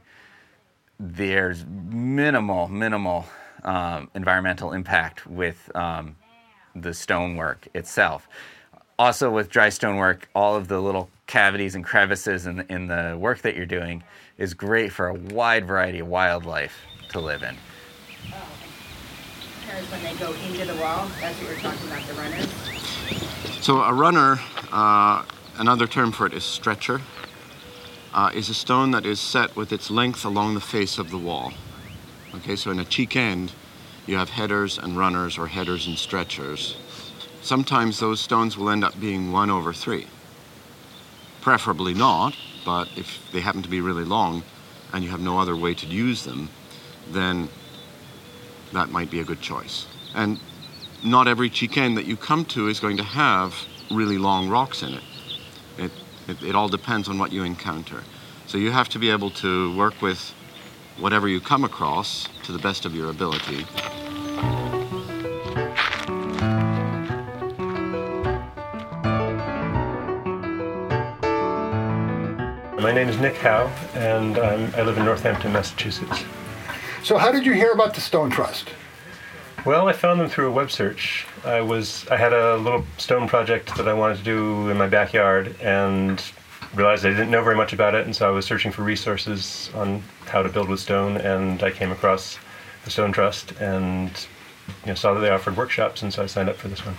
there's 1.00 1.64
minimal, 1.66 2.68
minimal 2.68 3.26
um, 3.64 4.10
environmental 4.14 4.72
impact 4.72 5.26
with 5.26 5.74
um, 5.74 6.14
the 6.76 6.94
stonework 6.94 7.66
itself. 7.74 8.28
Also, 8.96 9.28
with 9.28 9.48
dry 9.48 9.70
stonework, 9.70 10.28
all 10.36 10.54
of 10.54 10.68
the 10.68 10.80
little 10.80 11.10
cavities 11.32 11.74
and 11.74 11.82
crevices 11.82 12.44
in 12.44 12.56
the, 12.56 12.70
in 12.70 12.86
the 12.88 13.16
work 13.18 13.40
that 13.40 13.56
you're 13.56 13.64
doing 13.64 14.04
is 14.36 14.52
great 14.52 14.92
for 14.92 15.06
a 15.06 15.14
wide 15.14 15.66
variety 15.66 15.98
of 15.98 16.06
wildlife 16.06 16.76
to 17.08 17.20
live 17.20 17.42
in. 17.42 17.56
when 19.88 20.02
they 20.02 20.14
go 20.16 20.30
into 20.44 20.66
the 20.66 20.74
wall, 20.74 21.08
that's 21.22 21.38
what 21.40 21.48
we're 21.48 21.56
talking 21.56 21.86
about, 21.88 22.06
the 22.06 22.12
runners. 22.12 23.64
So 23.64 23.80
a 23.80 23.94
runner, 23.94 24.38
uh, 24.72 25.24
another 25.56 25.86
term 25.86 26.12
for 26.12 26.26
it 26.26 26.34
is 26.34 26.44
stretcher 26.44 27.00
uh, 28.12 28.30
is 28.34 28.50
a 28.50 28.54
stone 28.54 28.90
that 28.90 29.06
is 29.06 29.18
set 29.18 29.56
with 29.56 29.72
its 29.72 29.90
length 29.90 30.26
along 30.26 30.52
the 30.52 30.60
face 30.60 30.98
of 30.98 31.10
the 31.10 31.16
wall. 31.16 31.54
Okay, 32.34 32.56
so 32.56 32.70
in 32.70 32.78
a 32.78 32.84
cheek 32.84 33.16
end, 33.16 33.54
you 34.04 34.18
have 34.18 34.28
headers 34.28 34.76
and 34.76 34.98
runners 34.98 35.38
or 35.38 35.46
headers 35.46 35.86
and 35.86 35.96
stretchers. 35.96 36.76
Sometimes 37.40 38.00
those 38.00 38.20
stones 38.20 38.58
will 38.58 38.68
end 38.68 38.84
up 38.84 39.00
being 39.00 39.32
one 39.32 39.48
over 39.48 39.72
three. 39.72 40.06
Preferably 41.42 41.92
not, 41.92 42.34
but 42.64 42.88
if 42.96 43.30
they 43.32 43.40
happen 43.40 43.62
to 43.62 43.68
be 43.68 43.80
really 43.80 44.04
long 44.04 44.42
and 44.92 45.04
you 45.04 45.10
have 45.10 45.20
no 45.20 45.38
other 45.38 45.56
way 45.56 45.74
to 45.74 45.86
use 45.86 46.24
them, 46.24 46.48
then 47.10 47.48
that 48.72 48.90
might 48.90 49.10
be 49.10 49.20
a 49.20 49.24
good 49.24 49.40
choice. 49.40 49.86
And 50.14 50.40
not 51.04 51.28
every 51.28 51.50
cheek 51.50 51.76
end 51.76 51.96
that 51.98 52.06
you 52.06 52.16
come 52.16 52.44
to 52.46 52.68
is 52.68 52.80
going 52.80 52.96
to 52.96 53.02
have 53.02 53.54
really 53.90 54.16
long 54.18 54.48
rocks 54.48 54.82
in 54.82 54.94
it. 54.94 55.02
It 55.76 55.90
it, 56.28 56.42
it 56.42 56.54
all 56.54 56.68
depends 56.68 57.08
on 57.08 57.18
what 57.18 57.32
you 57.32 57.42
encounter. 57.42 58.02
So 58.46 58.58
you 58.58 58.70
have 58.70 58.88
to 58.90 58.98
be 58.98 59.10
able 59.10 59.30
to 59.30 59.76
work 59.76 60.00
with 60.00 60.34
whatever 60.98 61.28
you 61.28 61.40
come 61.40 61.64
across 61.64 62.28
to 62.44 62.52
the 62.52 62.58
best 62.58 62.84
of 62.84 62.94
your 62.94 63.10
ability. 63.10 63.66
My 72.82 72.90
name 72.90 73.08
is 73.08 73.16
Nick 73.16 73.36
Howe, 73.36 73.68
and 73.94 74.36
um, 74.38 74.72
I 74.76 74.82
live 74.82 74.98
in 74.98 75.04
Northampton, 75.04 75.52
Massachusetts. 75.52 76.24
So, 77.04 77.16
how 77.16 77.30
did 77.30 77.46
you 77.46 77.52
hear 77.52 77.70
about 77.70 77.94
the 77.94 78.00
Stone 78.00 78.30
Trust? 78.30 78.70
Well, 79.64 79.86
I 79.86 79.92
found 79.92 80.18
them 80.18 80.28
through 80.28 80.48
a 80.48 80.50
web 80.50 80.68
search. 80.68 81.24
I 81.44 81.60
was 81.60 82.08
I 82.08 82.16
had 82.16 82.32
a 82.32 82.56
little 82.56 82.84
stone 82.98 83.28
project 83.28 83.76
that 83.76 83.86
I 83.86 83.94
wanted 83.94 84.18
to 84.18 84.24
do 84.24 84.68
in 84.68 84.76
my 84.76 84.88
backyard, 84.88 85.54
and 85.60 86.20
realized 86.74 87.06
I 87.06 87.10
didn't 87.10 87.30
know 87.30 87.44
very 87.44 87.54
much 87.54 87.72
about 87.72 87.94
it, 87.94 88.04
and 88.04 88.16
so 88.16 88.26
I 88.26 88.32
was 88.32 88.46
searching 88.46 88.72
for 88.72 88.82
resources 88.82 89.70
on 89.76 90.02
how 90.26 90.42
to 90.42 90.48
build 90.48 90.68
with 90.68 90.80
stone, 90.80 91.18
and 91.18 91.62
I 91.62 91.70
came 91.70 91.92
across 91.92 92.36
the 92.84 92.90
Stone 92.90 93.12
Trust 93.12 93.52
and 93.60 94.10
you 94.82 94.88
know, 94.88 94.94
saw 94.94 95.14
that 95.14 95.20
they 95.20 95.30
offered 95.30 95.56
workshops, 95.56 96.02
and 96.02 96.12
so 96.12 96.24
I 96.24 96.26
signed 96.26 96.48
up 96.48 96.56
for 96.56 96.66
this 96.66 96.82
one. 96.84 96.96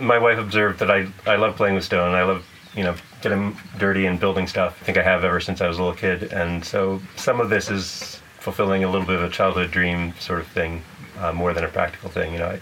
My 0.02 0.16
wife 0.16 0.38
observed 0.38 0.78
that 0.78 0.90
I, 0.90 1.06
I 1.26 1.36
love 1.36 1.56
playing 1.56 1.74
with 1.74 1.84
stone. 1.84 2.14
I 2.14 2.22
love 2.22 2.46
you 2.74 2.84
know 2.84 2.94
getting 3.22 3.56
dirty 3.78 4.06
and 4.06 4.18
building 4.18 4.46
stuff. 4.46 4.78
I 4.80 4.84
think 4.84 4.98
I 4.98 5.02
have 5.02 5.24
ever 5.24 5.40
since 5.40 5.60
I 5.60 5.68
was 5.68 5.78
a 5.78 5.82
little 5.82 5.96
kid, 5.96 6.32
and 6.32 6.64
so 6.64 7.00
some 7.16 7.40
of 7.40 7.50
this 7.50 7.70
is 7.70 8.20
fulfilling 8.38 8.84
a 8.84 8.90
little 8.90 9.06
bit 9.06 9.16
of 9.16 9.22
a 9.22 9.30
childhood 9.30 9.70
dream 9.70 10.14
sort 10.18 10.40
of 10.40 10.46
thing, 10.48 10.82
uh, 11.18 11.32
more 11.32 11.52
than 11.52 11.64
a 11.64 11.68
practical 11.68 12.08
thing. 12.08 12.32
You 12.32 12.38
know, 12.38 12.58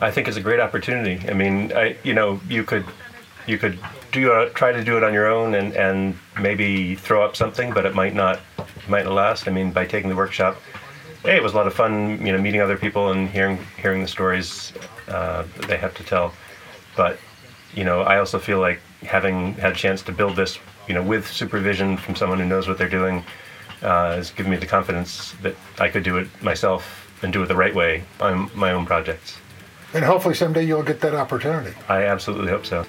I, 0.00 0.06
I 0.06 0.10
think 0.10 0.28
it's 0.28 0.36
a 0.36 0.42
great 0.42 0.60
opportunity. 0.60 1.28
I 1.28 1.32
mean, 1.32 1.72
I 1.72 1.96
you 2.02 2.14
know 2.14 2.40
you 2.48 2.64
could 2.64 2.84
you 3.46 3.58
could 3.58 3.78
do 4.12 4.32
uh, 4.32 4.48
try 4.50 4.72
to 4.72 4.84
do 4.84 4.96
it 4.96 5.04
on 5.04 5.12
your 5.12 5.26
own 5.26 5.54
and, 5.54 5.74
and 5.74 6.16
maybe 6.40 6.94
throw 6.94 7.24
up 7.24 7.36
something, 7.36 7.72
but 7.72 7.86
it 7.86 7.94
might 7.94 8.14
not 8.14 8.40
might 8.88 9.04
not 9.04 9.14
last. 9.14 9.48
I 9.48 9.52
mean, 9.52 9.70
by 9.70 9.86
taking 9.86 10.10
the 10.10 10.16
workshop, 10.16 10.56
hey, 11.22 11.36
it 11.36 11.42
was 11.42 11.52
a 11.52 11.56
lot 11.56 11.66
of 11.66 11.74
fun. 11.74 12.24
You 12.24 12.32
know, 12.32 12.38
meeting 12.38 12.60
other 12.60 12.76
people 12.76 13.10
and 13.10 13.28
hearing 13.28 13.58
hearing 13.80 14.02
the 14.02 14.08
stories 14.08 14.72
uh, 15.08 15.44
they 15.66 15.76
have 15.76 15.94
to 15.94 16.04
tell. 16.04 16.32
But 16.96 17.18
you 17.74 17.84
know, 17.84 18.02
I 18.02 18.18
also 18.18 18.38
feel 18.38 18.60
like 18.60 18.80
having 19.02 19.54
had 19.54 19.72
a 19.72 19.74
chance 19.74 20.02
to 20.02 20.12
build 20.12 20.36
this, 20.36 20.58
you 20.86 20.94
know, 20.94 21.02
with 21.02 21.26
supervision 21.26 21.96
from 21.96 22.16
someone 22.16 22.38
who 22.38 22.46
knows 22.46 22.68
what 22.68 22.78
they're 22.78 22.88
doing, 22.88 23.24
uh, 23.82 24.16
has 24.16 24.30
given 24.30 24.50
me 24.50 24.56
the 24.56 24.66
confidence 24.66 25.32
that 25.42 25.54
I 25.78 25.88
could 25.88 26.02
do 26.02 26.18
it 26.18 26.28
myself 26.42 27.08
and 27.22 27.32
do 27.32 27.42
it 27.42 27.46
the 27.46 27.56
right 27.56 27.74
way 27.74 28.04
on 28.20 28.50
my 28.54 28.72
own 28.72 28.86
projects. 28.86 29.38
And 29.94 30.04
hopefully 30.04 30.34
someday 30.34 30.64
you'll 30.64 30.82
get 30.82 31.00
that 31.00 31.14
opportunity. 31.14 31.74
I 31.88 32.04
absolutely 32.04 32.50
hope 32.50 32.66
so. 32.66 32.84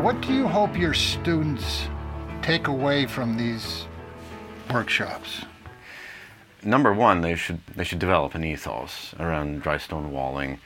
What 0.00 0.20
do 0.20 0.32
you 0.32 0.46
hope 0.46 0.76
your 0.76 0.94
students 0.94 1.88
take 2.42 2.68
away 2.68 3.06
from 3.06 3.36
these 3.36 3.86
workshops? 4.70 5.44
Number 6.64 6.92
one, 6.94 7.20
they 7.20 7.34
should 7.34 7.60
they 7.76 7.84
should 7.84 7.98
develop 7.98 8.34
an 8.34 8.42
ethos 8.42 9.14
around 9.20 9.62
dry 9.62 9.76
stone 9.76 10.12
walling. 10.12 10.60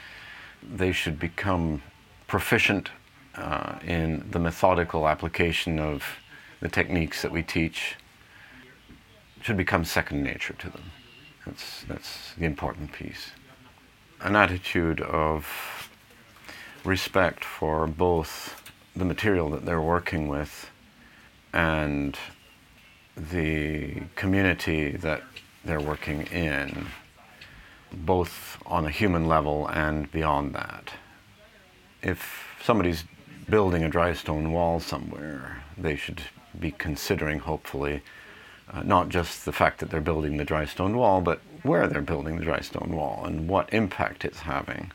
They 0.63 0.93
should 0.93 1.19
become 1.19 1.83
proficient 2.29 2.91
uh, 3.35 3.79
in 3.85 4.29
the 4.31 4.39
methodical 4.39 5.09
application 5.09 5.79
of 5.79 6.05
the 6.61 6.69
techniques 6.69 7.23
that 7.23 7.33
we 7.33 7.43
teach. 7.43 7.97
It 9.37 9.45
should 9.45 9.57
become 9.57 9.85
second 9.85 10.23
nature 10.23 10.55
to 10.55 10.71
them. 10.71 10.85
That's 11.45 11.85
that's 11.85 12.35
the 12.35 12.45
important 12.45 12.93
piece. 12.93 13.33
An 14.21 14.37
attitude 14.37 15.01
of 15.01 15.91
respect 16.85 17.45
for 17.45 17.87
both 17.87 18.73
the 18.95 19.05
material 19.05 19.51
that 19.51 19.65
they're 19.65 19.81
working 19.81 20.29
with 20.29 20.71
and 21.53 22.17
the 23.17 24.03
community 24.15 24.93
that 24.93 25.23
they're 25.65 25.81
working 25.81 26.23
in, 26.27 26.87
both 27.93 28.59
on 28.67 28.85
a 28.85 28.91
human 28.91 29.27
level 29.27 29.67
and 29.69 30.11
beyond 30.11 30.55
that. 30.55 30.93
If 32.03 32.57
somebody's 32.63 33.05
building 33.49 33.83
a 33.83 33.89
dry 33.89 34.13
stone 34.13 34.53
wall 34.53 34.81
somewhere, 34.81 35.63
they 35.77 35.97
should 35.97 36.23
be 36.59 36.71
considering, 36.73 37.39
hopefully, 37.39 38.03
uh, 38.73 38.83
not 38.83 39.09
just 39.09 39.45
the 39.45 39.53
fact 39.53 39.79
that 39.81 39.91
they're 39.91 40.01
building 40.01 40.37
the 40.37 40.45
dry 40.45 40.65
stone 40.65 40.97
wall, 40.97 41.21
but 41.21 41.41
where 41.63 41.87
they're 41.87 42.03
building 42.03 42.37
the 42.37 42.45
dry 42.45 42.61
stone 42.61 42.93
wall 42.95 43.25
and 43.25 43.49
what 43.49 43.73
impact 43.73 44.25
it's 44.25 44.41
having. 44.41 44.93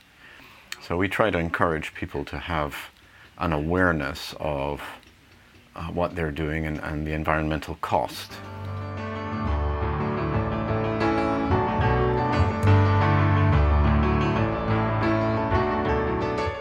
So 0.82 0.98
we 0.98 1.08
try 1.08 1.30
to 1.30 1.38
encourage 1.38 1.94
people 1.94 2.24
to 2.26 2.38
have 2.38 2.76
an 3.38 3.54
awareness 3.54 4.36
of 4.40 4.82
uh, 5.76 5.88
what 5.88 6.16
they're 6.16 6.32
doing 6.32 6.66
and, 6.66 6.80
and 6.80 7.08
the 7.08 7.14
environmental 7.14 7.76
cost. 7.82 8.32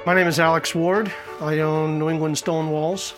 My 0.04 0.14
name 0.14 0.26
is 0.26 0.40
Alex 0.40 0.74
Ward. 0.74 1.12
I 1.40 1.60
own 1.60 2.00
New 2.00 2.10
England 2.10 2.36
Stone 2.36 2.72
Walls, 2.72 3.14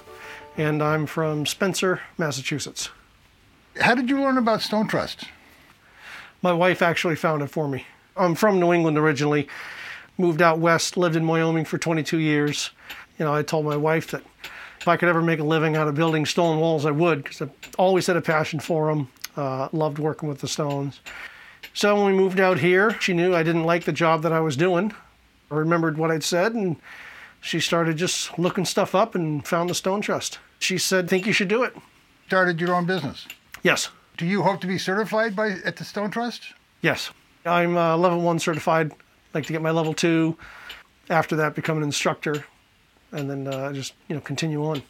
and 0.58 0.82
I'm 0.82 1.06
from 1.06 1.46
Spencer, 1.46 2.02
Massachusetts. 2.18 2.90
How 3.80 3.94
did 3.94 4.10
you 4.10 4.20
learn 4.20 4.36
about 4.36 4.60
Stone 4.60 4.88
Trust? 4.88 5.24
My 6.42 6.52
wife 6.52 6.82
actually 6.82 7.16
found 7.16 7.42
it 7.42 7.46
for 7.46 7.68
me. 7.68 7.86
I'm 8.18 8.34
from 8.34 8.60
New 8.60 8.70
England 8.70 8.98
originally, 8.98 9.48
moved 10.18 10.42
out 10.42 10.58
west, 10.58 10.98
lived 10.98 11.16
in 11.16 11.26
Wyoming 11.26 11.64
for 11.64 11.78
22 11.78 12.18
years. 12.18 12.70
You 13.18 13.24
know, 13.24 13.34
I 13.34 13.42
told 13.42 13.64
my 13.64 13.78
wife 13.78 14.10
that 14.10 14.22
if 14.78 14.86
I 14.86 14.98
could 14.98 15.08
ever 15.08 15.22
make 15.22 15.40
a 15.40 15.44
living 15.44 15.76
out 15.76 15.88
of 15.88 15.94
building 15.94 16.26
stone 16.26 16.60
walls, 16.60 16.84
I 16.84 16.90
would, 16.90 17.24
because 17.24 17.40
I've 17.40 17.50
always 17.78 18.06
had 18.08 18.18
a 18.18 18.20
passion 18.20 18.60
for 18.60 18.88
them. 18.88 19.08
Uh, 19.38 19.70
loved 19.72 19.98
working 19.98 20.28
with 20.28 20.40
the 20.40 20.48
stones. 20.48 21.00
So 21.72 21.96
when 21.96 22.04
we 22.04 22.12
moved 22.12 22.40
out 22.40 22.58
here, 22.58 23.00
she 23.00 23.14
knew 23.14 23.34
I 23.34 23.42
didn't 23.42 23.64
like 23.64 23.84
the 23.84 23.92
job 23.92 24.20
that 24.20 24.32
I 24.32 24.40
was 24.40 24.54
doing. 24.54 24.92
I 25.54 25.58
remembered 25.58 25.96
what 25.96 26.10
I'd 26.10 26.24
said, 26.24 26.54
and 26.54 26.76
she 27.40 27.60
started 27.60 27.96
just 27.96 28.38
looking 28.38 28.64
stuff 28.64 28.94
up 28.94 29.14
and 29.14 29.46
found 29.46 29.70
the 29.70 29.74
Stone 29.74 30.00
Trust. 30.00 30.38
She 30.58 30.78
said, 30.78 31.08
"Think 31.08 31.26
you 31.26 31.32
should 31.32 31.48
do 31.48 31.62
it." 31.62 31.76
Started 32.26 32.60
your 32.60 32.74
own 32.74 32.86
business. 32.86 33.26
Yes. 33.62 33.90
Do 34.16 34.26
you 34.26 34.42
hope 34.42 34.60
to 34.60 34.66
be 34.66 34.78
certified 34.78 35.36
by 35.36 35.50
at 35.64 35.76
the 35.76 35.84
Stone 35.84 36.10
Trust? 36.10 36.42
Yes. 36.80 37.10
I'm 37.46 37.76
uh, 37.76 37.96
level 37.96 38.20
one 38.20 38.38
certified. 38.38 38.92
I'd 38.92 39.34
like 39.34 39.46
to 39.46 39.52
get 39.52 39.62
my 39.62 39.70
level 39.70 39.94
two. 39.94 40.36
After 41.10 41.36
that, 41.36 41.54
become 41.54 41.76
an 41.76 41.82
instructor, 41.82 42.44
and 43.12 43.28
then 43.28 43.46
uh, 43.46 43.72
just 43.72 43.94
you 44.08 44.14
know 44.14 44.20
continue 44.22 44.64
on. 44.64 44.82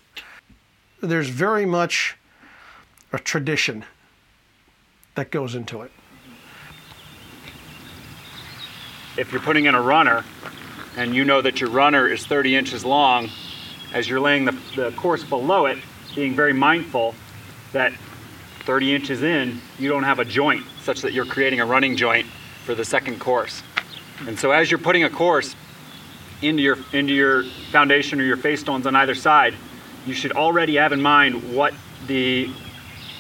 There's 1.01 1.29
very 1.29 1.67
much 1.67 2.17
a 3.13 3.19
tradition 3.19 3.85
that 5.17 5.31
goes 5.31 5.55
into 5.55 5.83
it. 5.83 5.91
If 9.17 9.33
you're 9.33 9.41
putting 9.41 9.67
in 9.67 9.75
a 9.75 9.81
runner 9.81 10.25
and 10.97 11.15
you 11.15 11.25
know 11.25 11.41
that 11.41 11.61
your 11.61 11.71
runner 11.71 12.09
is 12.09 12.27
30 12.27 12.57
inches 12.57 12.85
long, 12.85 13.29
as 13.93 14.09
you're 14.09 14.21
laying 14.21 14.45
the, 14.45 14.57
the 14.77 14.91
course 14.93 15.23
below 15.25 15.67
it, 15.67 15.79
being 16.15 16.35
very 16.35 16.53
mindful 16.53 17.15
that 17.73 17.93
30 18.65 18.95
inches 18.95 19.23
in, 19.23 19.61
you 19.79 19.89
don't 19.89 20.05
have 20.05 20.19
a 20.19 20.25
joint 20.25 20.65
such 20.83 21.03
that 21.03 21.13
you're 21.13 21.27
creating 21.27 21.61
a 21.61 21.67
running 21.67 21.97
joint 21.97 22.27
for 22.65 22.75
the 22.75 22.85
second 22.85 23.21
course. 23.21 23.63
And 24.27 24.39
so 24.39 24.53
as 24.53 24.71
you're 24.71 24.79
putting 24.79 25.05
a 25.05 25.11
course 25.11 25.55
into 26.43 26.63
your 26.63 26.79
into 26.93 27.13
your 27.13 27.45
foundation 27.71 28.21
or 28.21 28.25
your 28.25 28.37
face 28.37 28.61
stones 28.61 28.87
on 28.87 28.97
either 28.97 29.15
side, 29.15 29.55
you 30.07 30.15
should 30.15 30.33
already 30.33 30.77
have 30.77 30.93
in 30.93 31.01
mind 31.01 31.55
what 31.55 31.75
the 32.07 32.51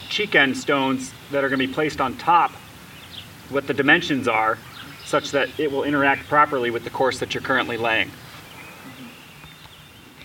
cheek 0.08 0.34
end 0.34 0.56
stones 0.56 1.12
that 1.30 1.44
are 1.44 1.48
going 1.48 1.60
to 1.60 1.66
be 1.66 1.72
placed 1.72 2.00
on 2.00 2.16
top, 2.16 2.52
what 3.50 3.66
the 3.66 3.74
dimensions 3.74 4.28
are, 4.28 4.58
such 5.04 5.30
that 5.32 5.48
it 5.58 5.70
will 5.70 5.84
interact 5.84 6.26
properly 6.28 6.70
with 6.70 6.84
the 6.84 6.90
course 6.90 7.18
that 7.18 7.34
you're 7.34 7.42
currently 7.42 7.76
laying. 7.76 8.10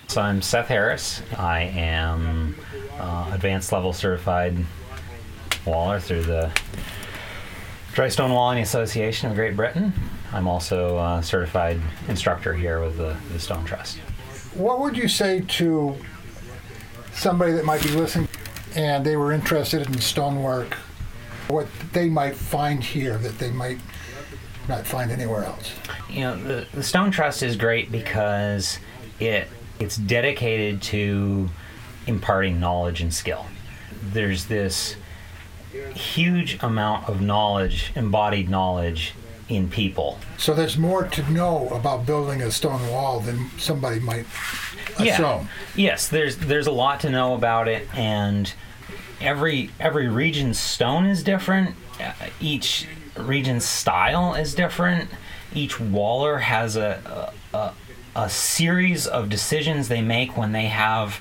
So 0.07 0.21
I'm 0.21 0.41
Seth 0.41 0.67
Harris. 0.67 1.21
I 1.37 1.61
am 1.61 2.55
uh, 2.99 3.29
advanced 3.33 3.71
level 3.71 3.93
certified 3.93 4.57
waller 5.65 5.99
through 5.99 6.23
the 6.23 6.51
Dry 7.93 8.09
Stone 8.09 8.31
Walling 8.31 8.59
Association 8.59 9.29
of 9.29 9.35
Great 9.35 9.55
Britain. 9.55 9.93
I'm 10.31 10.47
also 10.47 10.97
a 10.97 11.21
certified 11.21 11.79
instructor 12.07 12.53
here 12.53 12.81
with 12.81 12.97
the, 12.97 13.15
the 13.31 13.39
Stone 13.39 13.65
Trust. 13.65 13.97
What 14.55 14.79
would 14.79 14.97
you 14.97 15.07
say 15.07 15.41
to 15.41 15.95
somebody 17.13 17.51
that 17.53 17.65
might 17.65 17.83
be 17.83 17.89
listening 17.89 18.27
and 18.75 19.05
they 19.05 19.15
were 19.15 19.31
interested 19.31 19.85
in 19.87 19.99
stonework? 19.99 20.75
What 21.49 21.67
they 21.93 22.09
might 22.09 22.35
find 22.35 22.83
here 22.83 23.17
that 23.17 23.37
they 23.39 23.51
might 23.51 23.79
not 24.69 24.85
find 24.87 25.11
anywhere 25.11 25.43
else? 25.43 25.73
You 26.09 26.21
know, 26.21 26.41
the, 26.41 26.67
the 26.73 26.83
Stone 26.83 27.11
Trust 27.11 27.43
is 27.43 27.55
great 27.55 27.91
because 27.91 28.79
it 29.19 29.47
it's 29.79 29.97
dedicated 29.97 30.81
to 30.81 31.49
imparting 32.07 32.59
knowledge 32.59 33.01
and 33.01 33.13
skill. 33.13 33.45
There's 34.13 34.45
this 34.45 34.95
huge 35.93 36.61
amount 36.61 37.07
of 37.07 37.21
knowledge, 37.21 37.91
embodied 37.95 38.49
knowledge 38.49 39.13
in 39.49 39.69
people. 39.69 40.19
So 40.37 40.53
there's 40.53 40.77
more 40.77 41.05
to 41.07 41.31
know 41.31 41.69
about 41.69 42.05
building 42.05 42.41
a 42.41 42.51
stone 42.51 42.87
wall 42.89 43.19
than 43.19 43.49
somebody 43.57 43.99
might 43.99 44.25
assume. 44.97 45.05
Yeah. 45.05 45.45
Yes, 45.75 46.07
there's 46.07 46.37
there's 46.37 46.67
a 46.67 46.71
lot 46.71 46.99
to 47.01 47.09
know 47.09 47.33
about 47.33 47.67
it 47.67 47.87
and 47.95 48.51
every 49.19 49.71
every 49.79 50.07
region's 50.07 50.59
stone 50.59 51.05
is 51.05 51.23
different. 51.23 51.75
Uh, 51.99 52.13
Each 52.39 52.87
region's 53.23 53.65
style 53.65 54.33
is 54.35 54.53
different. 54.53 55.09
Each 55.53 55.79
waller 55.79 56.39
has 56.39 56.75
a, 56.75 57.33
a, 57.53 57.71
a, 58.15 58.29
series 58.29 59.07
of 59.07 59.29
decisions 59.29 59.87
they 59.87 60.01
make 60.01 60.37
when 60.37 60.51
they 60.51 60.65
have 60.65 61.19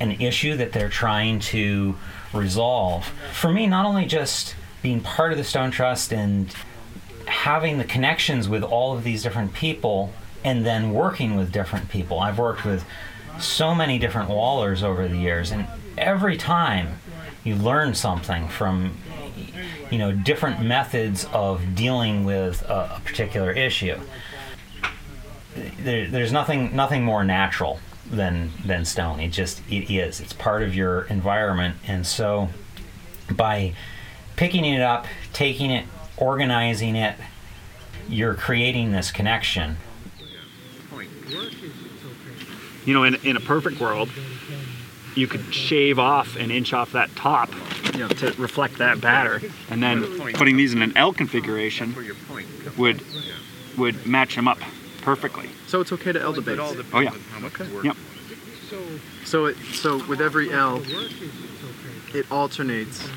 an 0.00 0.12
issue 0.12 0.56
that 0.56 0.72
they're 0.72 0.88
trying 0.88 1.40
to 1.40 1.96
resolve. 2.32 3.10
For 3.32 3.52
me, 3.52 3.66
not 3.66 3.84
only 3.86 4.06
just 4.06 4.54
being 4.82 5.00
part 5.00 5.32
of 5.32 5.38
the 5.38 5.44
Stone 5.44 5.70
Trust 5.70 6.12
and 6.12 6.54
having 7.26 7.78
the 7.78 7.84
connections 7.84 8.48
with 8.48 8.62
all 8.62 8.96
of 8.96 9.02
these 9.02 9.22
different 9.22 9.54
people 9.54 10.12
and 10.44 10.64
then 10.64 10.92
working 10.92 11.36
with 11.36 11.50
different 11.50 11.88
people. 11.88 12.20
I've 12.20 12.38
worked 12.38 12.64
with 12.64 12.84
so 13.40 13.74
many 13.74 13.98
different 13.98 14.28
wallers 14.28 14.82
over 14.82 15.08
the 15.08 15.16
years, 15.16 15.50
and 15.50 15.66
every 15.96 16.36
time 16.36 16.98
you 17.42 17.56
learn 17.56 17.94
something 17.94 18.48
from 18.48 18.96
you 19.90 19.98
know 19.98 20.12
different 20.12 20.62
methods 20.62 21.26
of 21.32 21.74
dealing 21.74 22.24
with 22.24 22.62
a, 22.62 22.96
a 22.96 23.02
particular 23.04 23.50
issue. 23.50 23.98
There, 25.80 26.08
there's 26.08 26.32
nothing 26.32 26.74
nothing 26.74 27.04
more 27.04 27.24
natural 27.24 27.78
than 28.10 28.50
than 28.64 28.84
stone. 28.84 29.20
It 29.20 29.28
just 29.28 29.60
it 29.70 29.92
is. 29.92 30.20
It's 30.20 30.32
part 30.32 30.62
of 30.62 30.74
your 30.74 31.02
environment, 31.04 31.76
and 31.86 32.06
so 32.06 32.48
by 33.30 33.74
picking 34.36 34.64
it 34.64 34.80
up, 34.80 35.06
taking 35.32 35.70
it, 35.70 35.86
organizing 36.16 36.96
it, 36.96 37.16
you're 38.08 38.34
creating 38.34 38.92
this 38.92 39.10
connection. 39.10 39.76
You 42.84 42.92
know, 42.92 43.04
in, 43.04 43.14
in 43.24 43.36
a 43.36 43.40
perfect 43.40 43.80
world, 43.80 44.10
you 45.14 45.26
could 45.26 45.54
shave 45.54 45.98
off 45.98 46.36
an 46.36 46.50
inch 46.50 46.72
off 46.72 46.92
that 46.92 47.14
top 47.16 47.50
you 47.92 48.00
know, 48.00 48.08
to 48.08 48.32
reflect 48.40 48.78
that 48.78 49.00
batter, 49.00 49.40
and 49.70 49.82
then 49.82 50.32
putting 50.32 50.56
these 50.56 50.74
in 50.74 50.82
an 50.82 50.96
L 50.96 51.12
configuration 51.12 51.94
would 52.76 53.02
would 53.76 54.06
match 54.06 54.36
them 54.36 54.48
up 54.48 54.58
perfectly. 55.02 55.50
So 55.66 55.80
it's 55.80 55.92
okay 55.92 56.12
to 56.12 56.20
L 56.20 56.32
the 56.32 56.42
base. 56.42 56.58
Oh 56.92 57.00
yeah. 57.00 57.12
Okay. 57.42 57.66
Yep. 57.82 57.96
So 59.24 59.46
it 59.46 59.56
so 59.72 60.04
with 60.06 60.20
every 60.20 60.52
L, 60.52 60.82
it 62.14 62.30
alternates, 62.30 63.08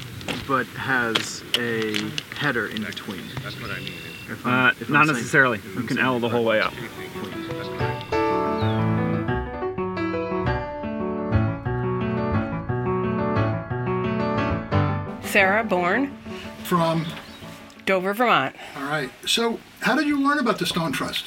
but 0.47 0.65
has 0.67 1.43
a 1.57 1.95
header 2.35 2.67
in 2.67 2.83
between. 2.83 3.21
That's 3.43 3.59
what 3.61 3.71
I 3.71 3.79
mean. 3.79 3.93
If 4.29 4.45
Uh, 4.45 4.73
not 4.89 5.07
necessarily. 5.07 5.59
You 5.75 5.83
can 5.83 5.97
L 5.97 6.19
the 6.19 6.29
whole 6.29 6.43
way 6.43 6.59
up. 6.59 6.73
Sarah 15.37 15.63
Bourne, 15.63 16.17
From, 16.63 17.05
Dover, 17.85 18.15
Vermont. 18.15 18.55
all 18.75 18.85
right. 18.85 19.11
So, 19.23 19.59
how 19.81 19.95
did 19.95 20.07
you 20.07 20.19
learn 20.19 20.39
about 20.39 20.57
the 20.57 20.65
Stone 20.65 20.93
Trust? 20.93 21.25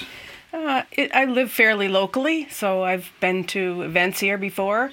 Uh, 0.52 0.82
it, 0.90 1.14
I 1.14 1.26
live 1.26 1.52
fairly 1.52 1.86
locally, 1.86 2.48
so 2.50 2.82
I've 2.82 3.12
been 3.20 3.44
to 3.44 3.82
events 3.82 4.18
here 4.18 4.36
before, 4.36 4.90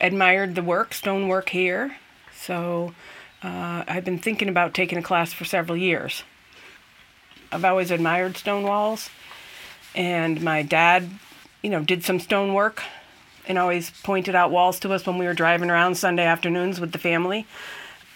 admired 0.00 0.54
the 0.54 0.62
work, 0.62 0.94
stonework 0.94 1.48
here. 1.48 1.96
So 2.32 2.94
uh, 3.42 3.82
I've 3.88 4.04
been 4.04 4.20
thinking 4.20 4.48
about 4.48 4.72
taking 4.72 4.98
a 4.98 5.02
class 5.02 5.32
for 5.32 5.44
several 5.44 5.76
years. 5.76 6.22
I've 7.50 7.64
always 7.64 7.90
admired 7.90 8.36
stone 8.36 8.62
walls, 8.62 9.10
and 9.96 10.42
my 10.42 10.62
dad, 10.62 11.10
you 11.60 11.70
know, 11.70 11.82
did 11.82 12.04
some 12.04 12.20
stone 12.20 12.54
work 12.54 12.84
and 13.48 13.58
always 13.58 13.90
pointed 14.04 14.36
out 14.36 14.52
walls 14.52 14.78
to 14.78 14.92
us 14.92 15.06
when 15.08 15.18
we 15.18 15.26
were 15.26 15.34
driving 15.34 15.70
around 15.70 15.96
Sunday 15.96 16.24
afternoons 16.24 16.78
with 16.78 16.92
the 16.92 16.98
family. 16.98 17.48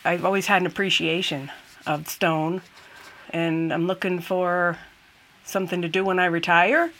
I've 0.04 0.24
always 0.24 0.46
had 0.46 0.60
an 0.60 0.66
appreciation 0.66 1.50
of 1.86 2.08
stone, 2.08 2.60
and 3.30 3.72
I'm 3.72 3.86
looking 3.86 4.20
for 4.20 4.78
something 5.44 5.80
to 5.82 5.88
do 5.88 6.04
when 6.04 6.18
I 6.18 6.26
retire. 6.26 6.92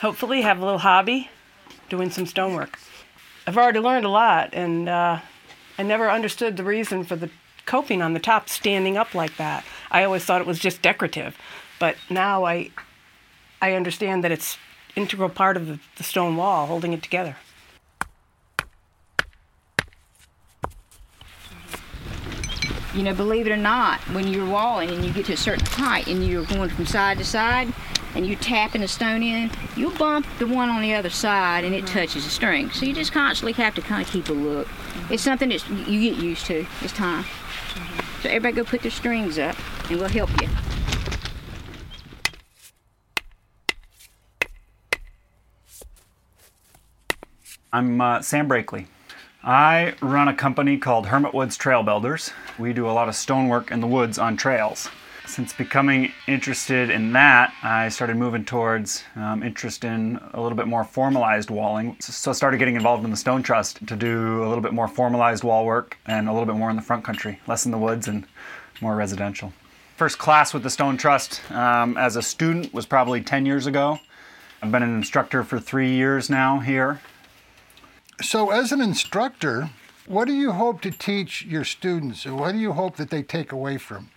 Hopefully, 0.00 0.42
have 0.42 0.58
a 0.58 0.64
little 0.64 0.80
hobby 0.80 1.30
doing 1.88 2.10
some 2.10 2.26
stonework. 2.26 2.78
I've 3.46 3.56
already 3.56 3.78
learned 3.78 4.04
a 4.04 4.10
lot, 4.10 4.50
and 4.52 4.88
uh, 4.88 5.20
I 5.78 5.82
never 5.82 6.10
understood 6.10 6.56
the 6.56 6.64
reason 6.64 7.04
for 7.04 7.16
the 7.16 7.30
coping 7.66 8.02
on 8.02 8.14
the 8.14 8.20
top 8.20 8.48
standing 8.48 8.96
up 8.96 9.14
like 9.14 9.36
that. 9.36 9.64
I 9.90 10.04
always 10.04 10.24
thought 10.24 10.40
it 10.40 10.46
was 10.46 10.58
just 10.58 10.82
decorative, 10.82 11.36
but 11.78 11.96
now 12.10 12.44
I 12.44 12.70
I 13.62 13.74
understand 13.74 14.24
that 14.24 14.32
it's 14.32 14.58
integral 14.96 15.28
part 15.28 15.56
of 15.56 15.66
the, 15.66 15.78
the 15.96 16.02
stone 16.02 16.36
wall 16.36 16.66
holding 16.66 16.92
it 16.92 17.02
together. 17.02 17.36
You 22.94 23.02
know, 23.02 23.12
believe 23.12 23.48
it 23.48 23.50
or 23.50 23.56
not, 23.56 24.00
when 24.14 24.28
you're 24.28 24.46
walling 24.46 24.88
and 24.88 25.04
you 25.04 25.12
get 25.12 25.26
to 25.26 25.32
a 25.32 25.36
certain 25.36 25.66
height 25.66 26.06
and 26.06 26.24
you're 26.24 26.44
going 26.44 26.70
from 26.70 26.86
side 26.86 27.18
to 27.18 27.24
side 27.24 27.72
and 28.14 28.24
you're 28.24 28.38
tapping 28.38 28.82
the 28.82 28.88
stone 28.88 29.20
in, 29.20 29.50
you'll 29.76 29.90
bump 29.96 30.26
the 30.38 30.46
one 30.46 30.68
on 30.68 30.80
the 30.80 30.94
other 30.94 31.10
side 31.10 31.64
and 31.64 31.74
it 31.74 31.84
mm-hmm. 31.84 31.98
touches 31.98 32.24
the 32.24 32.30
string. 32.30 32.70
So 32.70 32.86
you 32.86 32.94
just 32.94 33.12
constantly 33.12 33.52
have 33.54 33.74
to 33.74 33.82
kind 33.82 34.00
of 34.00 34.08
keep 34.08 34.28
a 34.28 34.32
look. 34.32 34.68
Mm-hmm. 34.68 35.12
It's 35.14 35.24
something 35.24 35.48
that 35.48 35.68
you 35.68 36.08
get 36.08 36.22
used 36.22 36.46
to. 36.46 36.64
It's 36.82 36.92
time. 36.92 37.24
Mm-hmm. 37.24 38.22
So 38.22 38.28
everybody 38.28 38.54
go 38.54 38.64
put 38.64 38.82
their 38.82 38.92
strings 38.92 39.40
up 39.40 39.56
and 39.90 39.98
we'll 39.98 40.08
help 40.08 40.30
you. 40.40 40.48
I'm 47.72 48.00
uh, 48.00 48.22
Sam 48.22 48.48
Brakely. 48.48 48.86
I 49.46 49.94
run 50.00 50.28
a 50.28 50.34
company 50.34 50.78
called 50.78 51.04
Hermit 51.06 51.34
Woods 51.34 51.58
Trail 51.58 51.82
Builders. 51.82 52.32
We 52.58 52.72
do 52.72 52.88
a 52.88 52.92
lot 52.92 53.10
of 53.10 53.14
stonework 53.14 53.70
in 53.70 53.80
the 53.80 53.86
woods 53.86 54.18
on 54.18 54.38
trails. 54.38 54.88
Since 55.26 55.52
becoming 55.52 56.12
interested 56.26 56.88
in 56.88 57.12
that, 57.12 57.52
I 57.62 57.90
started 57.90 58.16
moving 58.16 58.46
towards 58.46 59.04
um, 59.16 59.42
interest 59.42 59.84
in 59.84 60.18
a 60.32 60.40
little 60.40 60.56
bit 60.56 60.66
more 60.66 60.82
formalized 60.82 61.50
walling. 61.50 61.94
So 62.00 62.30
I 62.30 62.34
started 62.34 62.56
getting 62.56 62.76
involved 62.76 63.04
in 63.04 63.10
the 63.10 63.18
Stone 63.18 63.42
Trust 63.42 63.86
to 63.86 63.96
do 63.96 64.42
a 64.42 64.48
little 64.48 64.62
bit 64.62 64.72
more 64.72 64.88
formalized 64.88 65.44
wall 65.44 65.66
work 65.66 65.98
and 66.06 66.26
a 66.26 66.32
little 66.32 66.46
bit 66.46 66.56
more 66.56 66.70
in 66.70 66.76
the 66.76 66.82
front 66.82 67.04
country, 67.04 67.38
less 67.46 67.66
in 67.66 67.70
the 67.70 67.76
woods 67.76 68.08
and 68.08 68.26
more 68.80 68.96
residential. 68.96 69.52
First 69.98 70.16
class 70.16 70.54
with 70.54 70.62
the 70.62 70.70
Stone 70.70 70.96
Trust 70.96 71.42
um, 71.50 71.98
as 71.98 72.16
a 72.16 72.22
student 72.22 72.72
was 72.72 72.86
probably 72.86 73.20
10 73.20 73.44
years 73.44 73.66
ago. 73.66 73.98
I've 74.62 74.72
been 74.72 74.82
an 74.82 74.96
instructor 74.96 75.44
for 75.44 75.60
three 75.60 75.92
years 75.92 76.30
now 76.30 76.60
here. 76.60 77.02
So, 78.22 78.50
as 78.50 78.70
an 78.70 78.80
instructor, 78.80 79.70
what 80.06 80.26
do 80.26 80.34
you 80.34 80.52
hope 80.52 80.80
to 80.82 80.90
teach 80.90 81.44
your 81.44 81.64
students, 81.64 82.24
what 82.24 82.52
do 82.52 82.58
you 82.58 82.72
hope 82.72 82.96
that 82.96 83.10
they 83.10 83.22
take 83.22 83.50
away 83.50 83.76
from? 83.76 84.08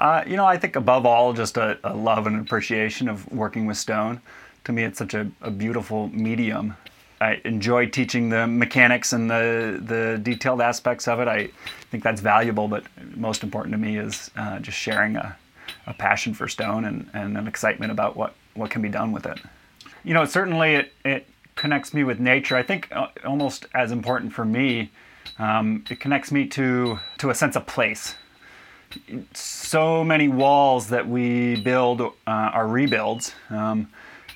Uh, 0.00 0.24
you 0.26 0.36
know, 0.36 0.44
I 0.44 0.56
think 0.56 0.74
above 0.74 1.06
all, 1.06 1.32
just 1.32 1.56
a, 1.56 1.78
a 1.84 1.94
love 1.94 2.26
and 2.26 2.40
appreciation 2.40 3.08
of 3.08 3.30
working 3.32 3.66
with 3.66 3.76
stone. 3.76 4.20
To 4.64 4.72
me, 4.72 4.82
it's 4.82 4.98
such 4.98 5.14
a, 5.14 5.30
a 5.40 5.50
beautiful 5.50 6.08
medium. 6.08 6.76
I 7.20 7.40
enjoy 7.44 7.86
teaching 7.86 8.28
the 8.28 8.46
mechanics 8.46 9.12
and 9.12 9.30
the, 9.30 9.80
the 9.84 10.18
detailed 10.22 10.60
aspects 10.60 11.06
of 11.06 11.20
it. 11.20 11.28
I 11.28 11.50
think 11.90 12.02
that's 12.02 12.20
valuable, 12.20 12.66
but 12.68 12.84
most 13.14 13.42
important 13.42 13.72
to 13.72 13.78
me 13.78 13.98
is 13.98 14.30
uh, 14.36 14.58
just 14.58 14.78
sharing 14.78 15.16
a, 15.16 15.36
a 15.86 15.94
passion 15.94 16.34
for 16.34 16.48
stone 16.48 16.84
and, 16.84 17.08
and 17.12 17.36
an 17.36 17.46
excitement 17.46 17.92
about 17.92 18.16
what, 18.16 18.34
what 18.54 18.70
can 18.70 18.82
be 18.82 18.88
done 18.88 19.12
with 19.12 19.26
it. 19.26 19.38
You 20.04 20.14
know, 20.14 20.24
certainly 20.24 20.74
it, 20.74 20.92
it 21.04 21.26
connects 21.58 21.92
me 21.92 22.04
with 22.04 22.18
nature. 22.18 22.56
I 22.56 22.62
think 22.62 22.88
uh, 22.92 23.08
almost 23.26 23.66
as 23.74 23.92
important 23.92 24.32
for 24.32 24.46
me, 24.46 24.90
um, 25.38 25.84
it 25.90 26.00
connects 26.00 26.32
me 26.32 26.46
to, 26.46 26.98
to 27.18 27.30
a 27.30 27.34
sense 27.34 27.54
of 27.56 27.66
place 27.66 28.14
so 29.34 30.02
many 30.04 30.28
walls 30.28 30.88
that 30.88 31.06
we 31.06 31.56
build 31.56 32.00
uh, 32.00 32.10
are 32.26 32.66
rebuilds. 32.66 33.34
Um, 33.50 33.88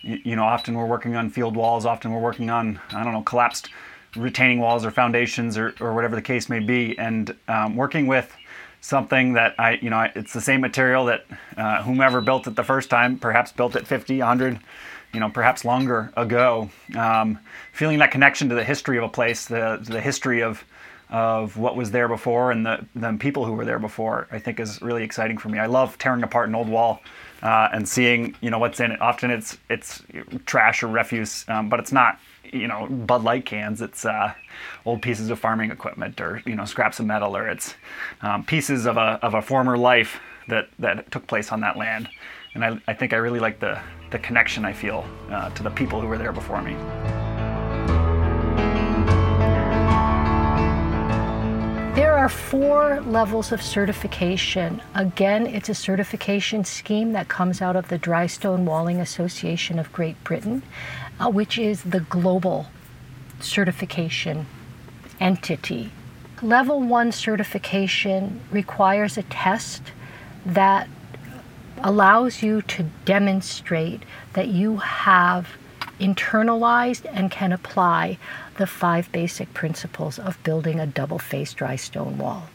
you, 0.02 0.18
you 0.24 0.36
know, 0.36 0.44
often 0.44 0.74
we're 0.74 0.86
working 0.86 1.16
on 1.16 1.30
field 1.30 1.56
walls. 1.56 1.86
Often 1.86 2.12
we're 2.12 2.20
working 2.20 2.50
on 2.50 2.80
I 2.90 3.02
don't 3.04 3.12
know 3.12 3.22
collapsed 3.22 3.70
retaining 4.16 4.58
walls 4.58 4.84
or 4.84 4.90
foundations 4.90 5.56
or, 5.56 5.74
or 5.80 5.94
whatever 5.94 6.16
the 6.16 6.22
case 6.22 6.48
may 6.48 6.58
be. 6.58 6.98
And 6.98 7.34
um, 7.48 7.76
working 7.76 8.06
with 8.06 8.34
something 8.80 9.32
that 9.34 9.54
I 9.58 9.74
you 9.74 9.90
know 9.90 10.08
it's 10.14 10.32
the 10.32 10.40
same 10.40 10.60
material 10.60 11.06
that 11.06 11.24
uh, 11.56 11.82
whomever 11.82 12.20
built 12.20 12.46
it 12.46 12.56
the 12.56 12.64
first 12.64 12.90
time 12.90 13.18
perhaps 13.18 13.52
built 13.52 13.76
it 13.76 13.86
50, 13.86 14.18
100, 14.18 14.60
you 15.12 15.20
know 15.20 15.30
perhaps 15.30 15.64
longer 15.64 16.12
ago. 16.16 16.70
Um, 16.96 17.38
feeling 17.72 17.98
that 17.98 18.10
connection 18.10 18.48
to 18.48 18.54
the 18.54 18.64
history 18.64 18.98
of 18.98 19.04
a 19.04 19.08
place, 19.08 19.46
the 19.46 19.78
the 19.82 20.00
history 20.00 20.42
of 20.42 20.64
of 21.12 21.58
what 21.58 21.76
was 21.76 21.90
there 21.90 22.08
before 22.08 22.50
and 22.50 22.64
the, 22.64 22.86
the 22.94 23.12
people 23.20 23.44
who 23.44 23.52
were 23.52 23.66
there 23.66 23.78
before, 23.78 24.26
I 24.32 24.38
think 24.38 24.58
is 24.58 24.80
really 24.80 25.04
exciting 25.04 25.36
for 25.36 25.50
me. 25.50 25.58
I 25.58 25.66
love 25.66 25.98
tearing 25.98 26.22
apart 26.22 26.48
an 26.48 26.54
old 26.54 26.70
wall 26.70 27.02
uh, 27.42 27.68
and 27.70 27.86
seeing, 27.86 28.34
you 28.40 28.48
know, 28.48 28.58
what's 28.58 28.80
in 28.80 28.92
it. 28.92 29.00
Often 29.02 29.30
it's 29.30 29.58
it's 29.68 30.02
trash 30.46 30.82
or 30.82 30.88
refuse, 30.88 31.44
um, 31.48 31.68
but 31.68 31.80
it's 31.80 31.92
not, 31.92 32.18
you 32.44 32.66
know, 32.66 32.86
Bud 32.86 33.24
Light 33.24 33.44
cans. 33.44 33.82
It's 33.82 34.06
uh, 34.06 34.32
old 34.86 35.02
pieces 35.02 35.28
of 35.28 35.38
farming 35.38 35.70
equipment 35.70 36.18
or 36.20 36.42
you 36.46 36.56
know 36.56 36.64
scraps 36.64 36.98
of 36.98 37.06
metal 37.06 37.36
or 37.36 37.46
it's 37.46 37.74
um, 38.22 38.42
pieces 38.44 38.86
of 38.86 38.96
a 38.96 39.18
of 39.22 39.34
a 39.34 39.42
former 39.42 39.76
life 39.76 40.18
that 40.48 40.68
that 40.78 41.10
took 41.10 41.26
place 41.26 41.52
on 41.52 41.60
that 41.60 41.76
land. 41.76 42.08
And 42.54 42.64
I, 42.64 42.80
I 42.88 42.94
think 42.94 43.12
I 43.12 43.16
really 43.16 43.40
like 43.40 43.60
the 43.60 43.80
the 44.12 44.18
connection 44.18 44.64
I 44.64 44.72
feel 44.72 45.04
uh, 45.30 45.50
to 45.50 45.62
the 45.62 45.70
people 45.70 46.00
who 46.00 46.06
were 46.06 46.18
there 46.18 46.32
before 46.32 46.62
me. 46.62 46.74
There 51.94 52.16
are 52.16 52.28
four 52.28 53.00
levels 53.00 53.52
of 53.52 53.60
certification. 53.60 54.80
Again, 54.94 55.46
it's 55.46 55.68
a 55.68 55.74
certification 55.74 56.64
scheme 56.64 57.12
that 57.12 57.28
comes 57.28 57.60
out 57.60 57.74
of 57.74 57.88
the 57.88 57.98
Dry 57.98 58.26
Stone 58.26 58.64
Walling 58.64 59.00
Association 59.00 59.78
of 59.78 59.92
Great 59.92 60.22
Britain, 60.22 60.62
uh, 61.18 61.30
which 61.30 61.58
is 61.58 61.82
the 61.82 62.00
global 62.00 62.66
certification 63.40 64.46
entity. 65.20 65.90
Level 66.42 66.80
one 66.80 67.12
certification 67.12 68.40
requires 68.50 69.16
a 69.16 69.22
test 69.24 69.82
that 70.44 70.88
allows 71.82 72.42
you 72.42 72.62
to 72.62 72.84
demonstrate 73.04 74.02
that 74.32 74.48
you 74.48 74.78
have 74.78 75.48
internalized 76.00 77.04
and 77.12 77.30
can 77.30 77.52
apply 77.52 78.18
the 78.56 78.66
five 78.66 79.10
basic 79.12 79.52
principles 79.54 80.18
of 80.18 80.42
building 80.42 80.80
a 80.80 80.86
double 80.86 81.18
faced 81.18 81.56
dry 81.56 81.76
stone 81.76 82.18
wall. 82.18 82.48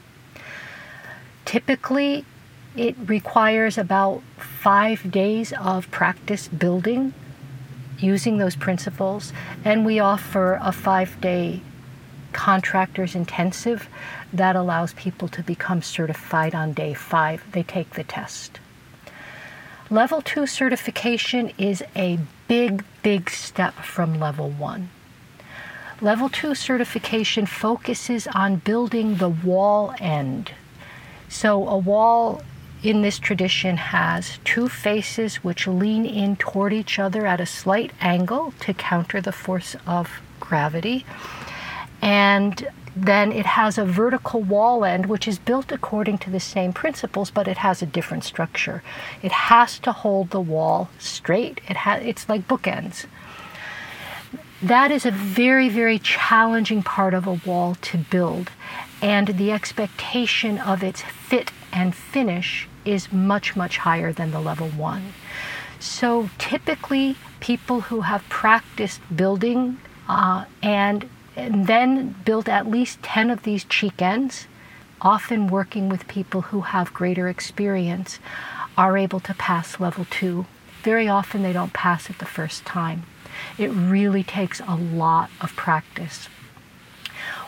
Typically, 1.45 2.25
it 2.75 2.95
requires 3.05 3.77
about 3.77 4.21
five 4.37 5.09
days 5.11 5.53
of 5.53 5.89
practice 5.91 6.47
building 6.47 7.13
using 7.97 8.37
those 8.37 8.55
principles, 8.55 9.33
and 9.65 9.85
we 9.85 9.99
offer 9.99 10.59
a 10.61 10.71
five 10.71 11.19
day 11.21 11.61
contractors 12.33 13.15
intensive 13.15 13.87
that 14.31 14.55
allows 14.55 14.93
people 14.93 15.27
to 15.27 15.41
become 15.41 15.81
certified 15.81 16.53
on 16.53 16.73
day 16.73 16.93
five. 16.93 17.43
They 17.51 17.63
take 17.63 17.91
the 17.91 18.03
test. 18.03 18.59
Level 19.89 20.21
two 20.21 20.45
certification 20.45 21.53
is 21.57 21.81
a 21.95 22.19
big, 22.49 22.83
big 23.03 23.29
step 23.29 23.73
from 23.75 24.19
level 24.19 24.49
one. 24.49 24.89
Level 26.01 26.27
two 26.27 26.53
certification 26.53 27.45
focuses 27.45 28.27
on 28.27 28.57
building 28.57 29.15
the 29.15 29.29
wall 29.29 29.95
end. 29.99 30.51
So, 31.29 31.67
a 31.69 31.77
wall 31.77 32.41
in 32.83 33.01
this 33.01 33.17
tradition 33.17 33.77
has 33.77 34.39
two 34.43 34.67
faces 34.67 35.37
which 35.37 35.67
lean 35.67 36.05
in 36.05 36.35
toward 36.35 36.73
each 36.73 36.99
other 36.99 37.25
at 37.25 37.39
a 37.39 37.45
slight 37.45 37.91
angle 38.01 38.53
to 38.59 38.73
counter 38.73 39.21
the 39.21 39.31
force 39.31 39.77
of 39.87 40.19
gravity. 40.41 41.05
And 42.01 42.67
then 43.05 43.31
it 43.31 43.45
has 43.45 43.77
a 43.77 43.85
vertical 43.85 44.41
wall 44.41 44.83
end, 44.83 45.05
which 45.05 45.27
is 45.27 45.37
built 45.37 45.71
according 45.71 46.17
to 46.19 46.29
the 46.29 46.39
same 46.39 46.73
principles, 46.73 47.29
but 47.29 47.47
it 47.47 47.57
has 47.57 47.81
a 47.81 47.85
different 47.85 48.23
structure. 48.23 48.81
It 49.21 49.31
has 49.31 49.77
to 49.79 49.91
hold 49.91 50.31
the 50.31 50.41
wall 50.41 50.89
straight. 50.97 51.61
It 51.69 51.77
has, 51.77 52.03
it's 52.03 52.27
like 52.27 52.47
bookends. 52.47 53.05
That 54.61 54.89
is 54.89 55.05
a 55.05 55.11
very, 55.11 55.69
very 55.69 55.99
challenging 55.99 56.81
part 56.81 57.13
of 57.13 57.27
a 57.27 57.39
wall 57.45 57.75
to 57.81 57.97
build, 57.97 58.49
and 59.01 59.27
the 59.27 59.51
expectation 59.51 60.57
of 60.57 60.81
its 60.81 61.01
fit 61.01 61.51
and 61.71 61.93
finish 61.93 62.67
is 62.83 63.11
much, 63.11 63.55
much 63.55 63.77
higher 63.77 64.11
than 64.11 64.31
the 64.31 64.39
level 64.39 64.69
one. 64.69 65.13
So 65.79 66.31
typically, 66.39 67.17
people 67.39 67.81
who 67.81 68.01
have 68.01 68.27
practiced 68.29 68.99
building 69.15 69.77
uh, 70.09 70.45
and 70.63 71.07
and 71.37 71.67
then 71.67 72.15
built 72.25 72.49
at 72.49 72.67
least 72.67 73.01
10 73.03 73.29
of 73.29 73.43
these 73.43 73.63
cheek 73.63 74.01
ends, 74.01 74.47
often 74.99 75.47
working 75.47 75.87
with 75.87 76.07
people 76.07 76.41
who 76.41 76.61
have 76.61 76.93
greater 76.93 77.29
experience, 77.29 78.19
are 78.75 78.97
able 78.97 79.19
to 79.19 79.33
pass 79.35 79.79
level 79.79 80.05
two. 80.09 80.47
Very 80.81 81.07
often 81.07 81.43
they 81.43 81.53
don't 81.53 81.73
pass 81.73 82.09
it 82.09 82.17
the 82.17 82.25
first 82.25 82.65
time. 82.65 83.03
It 83.57 83.67
really 83.67 84.23
takes 84.23 84.59
a 84.61 84.75
lot 84.75 85.29
of 85.39 85.55
practice. 85.55 86.27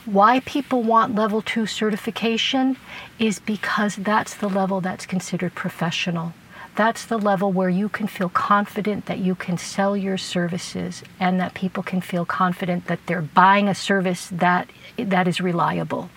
Why 0.06 0.40
people 0.42 0.84
want 0.84 1.16
level 1.16 1.42
two 1.42 1.66
certification 1.66 2.78
is 3.18 3.40
because 3.40 3.96
that's 3.96 4.36
the 4.36 4.50
level 4.50 4.82
that's 4.82 5.06
considered 5.06 5.56
professional. 5.56 6.34
That's 6.80 7.06
the 7.06 7.18
level 7.18 7.52
where 7.52 7.68
you 7.68 7.90
can 7.90 8.08
feel 8.08 8.30
confident 8.30 9.08
that 9.08 9.18
you 9.20 9.36
can 9.36 9.58
sell 9.58 9.98
your 9.98 10.18
services 10.18 11.04
and 11.20 11.38
that 11.38 11.54
people 11.54 11.84
can 11.84 12.00
feel 12.00 12.24
confident 12.24 12.86
that 12.86 13.06
they're 13.06 13.22
buying 13.22 13.68
a 13.68 13.76
service 13.76 14.30
that, 14.30 14.70
that 14.98 15.28
is 15.28 15.42
reliable. 15.42 16.10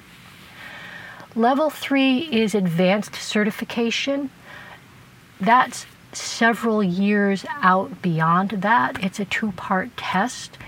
Level 1.34 1.68
three 1.68 2.18
is 2.30 2.54
advanced 2.54 3.16
certification. 3.16 4.30
That's 5.40 5.84
several 6.12 6.80
years 6.80 7.44
out 7.60 8.00
beyond 8.00 8.50
that. 8.62 9.02
It's 9.02 9.18
a 9.18 9.24
two 9.24 9.50
part 9.50 9.96
test. 9.96 10.58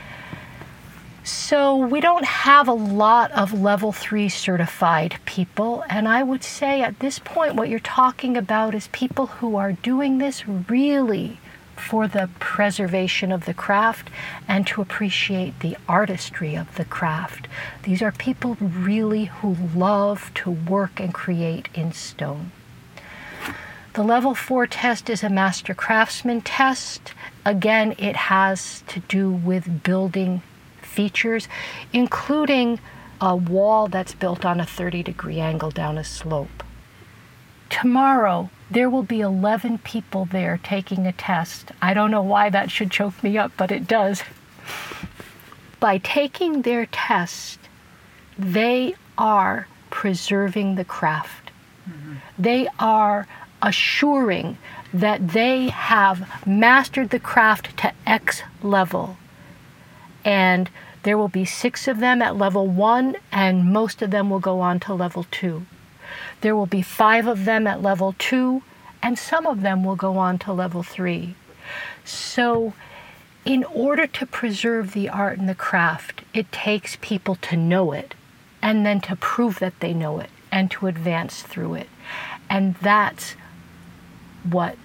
So 1.26 1.74
we 1.74 2.02
don't 2.02 2.26
have 2.26 2.68
a 2.68 2.74
lot 2.74 3.30
of 3.32 3.58
level 3.58 3.92
three 3.92 4.28
certified 4.28 5.16
people. 5.24 5.82
And 5.88 6.06
I 6.06 6.22
would 6.22 6.44
say 6.44 6.82
at 6.82 6.98
this 6.98 7.18
point, 7.18 7.54
what 7.54 7.70
you're 7.70 7.78
talking 7.78 8.36
about 8.36 8.74
is 8.74 8.88
people 8.88 9.28
who 9.28 9.56
are 9.56 9.72
doing 9.72 10.18
this 10.18 10.46
really 10.46 11.40
for 11.76 12.06
the 12.06 12.28
preservation 12.40 13.32
of 13.32 13.46
the 13.46 13.54
craft 13.54 14.10
and 14.46 14.66
to 14.66 14.82
appreciate 14.82 15.60
the 15.60 15.78
artistry 15.88 16.54
of 16.54 16.74
the 16.76 16.84
craft. 16.84 17.48
These 17.84 18.02
are 18.02 18.12
people 18.12 18.58
really 18.60 19.24
who 19.24 19.56
love 19.74 20.30
to 20.34 20.50
work 20.50 21.00
and 21.00 21.14
create 21.14 21.70
in 21.74 21.92
stone. 21.92 22.52
The 23.94 24.02
level 24.02 24.34
four 24.34 24.66
test 24.66 25.08
is 25.08 25.22
a 25.22 25.30
master 25.30 25.72
craftsman 25.72 26.42
test. 26.42 27.14
Again, 27.46 27.94
it 27.96 28.16
has 28.16 28.82
to 28.88 29.00
do 29.00 29.30
with 29.30 29.82
building 29.82 30.42
features, 30.94 31.48
including 31.92 32.78
a 33.20 33.34
wall 33.34 33.88
that's 33.88 34.14
built 34.14 34.44
on 34.44 34.60
a 34.60 34.66
30 34.66 35.02
degree 35.02 35.40
angle 35.40 35.70
down 35.70 35.98
a 35.98 36.04
slope. 36.04 36.62
Tomorrow, 37.70 38.50
there 38.70 38.88
will 38.88 39.02
be 39.02 39.20
11 39.20 39.78
people 39.78 40.26
there 40.26 40.60
taking 40.62 41.06
a 41.06 41.12
test. 41.12 41.72
I 41.82 41.94
don't 41.94 42.10
know 42.10 42.22
why 42.22 42.50
that 42.50 42.70
should 42.70 42.90
choke 42.90 43.22
me 43.22 43.36
up, 43.36 43.52
but 43.56 43.72
it 43.72 43.86
does. 43.86 44.22
By 45.80 45.98
taking 45.98 46.62
their 46.62 46.86
test, 46.86 47.58
they 48.38 48.94
are 49.18 49.66
preserving 49.90 50.76
the 50.76 50.84
craft. 50.84 51.50
Mm-hmm. 51.88 52.14
They 52.38 52.68
are 52.78 53.26
assuring 53.60 54.58
that 54.92 55.28
they 55.28 55.68
have 55.68 56.46
mastered 56.46 57.10
the 57.10 57.18
craft 57.18 57.76
to 57.78 57.92
X 58.06 58.42
level. 58.62 59.16
And 60.24 60.70
there 61.04 61.18
will 61.18 61.28
be 61.28 61.44
six 61.44 61.86
of 61.86 62.00
them 62.00 62.22
at 62.22 62.36
level 62.36 62.66
one, 62.66 63.16
and 63.30 63.72
most 63.72 64.00
of 64.02 64.10
them 64.10 64.30
will 64.30 64.40
go 64.40 64.60
on 64.60 64.80
to 64.80 64.94
level 64.94 65.26
two. 65.30 65.66
There 66.40 66.56
will 66.56 66.66
be 66.66 66.82
five 66.82 67.26
of 67.26 67.44
them 67.44 67.66
at 67.66 67.82
level 67.82 68.14
two, 68.18 68.62
and 69.02 69.18
some 69.18 69.46
of 69.46 69.60
them 69.60 69.84
will 69.84 69.96
go 69.96 70.16
on 70.16 70.38
to 70.40 70.52
level 70.52 70.82
three. 70.82 71.34
So, 72.04 72.72
in 73.44 73.64
order 73.64 74.06
to 74.06 74.26
preserve 74.26 74.92
the 74.92 75.10
art 75.10 75.38
and 75.38 75.48
the 75.48 75.54
craft, 75.54 76.22
it 76.32 76.50
takes 76.50 76.96
people 77.00 77.36
to 77.36 77.56
know 77.56 77.92
it 77.92 78.14
and 78.62 78.86
then 78.86 79.00
to 79.02 79.16
prove 79.16 79.58
that 79.58 79.80
they 79.80 79.92
know 79.92 80.18
it 80.18 80.30
and 80.50 80.70
to 80.70 80.86
advance 80.86 81.42
through 81.42 81.74
it. 81.74 81.88
And 82.48 82.76
that's 82.76 83.34
what 84.42 84.76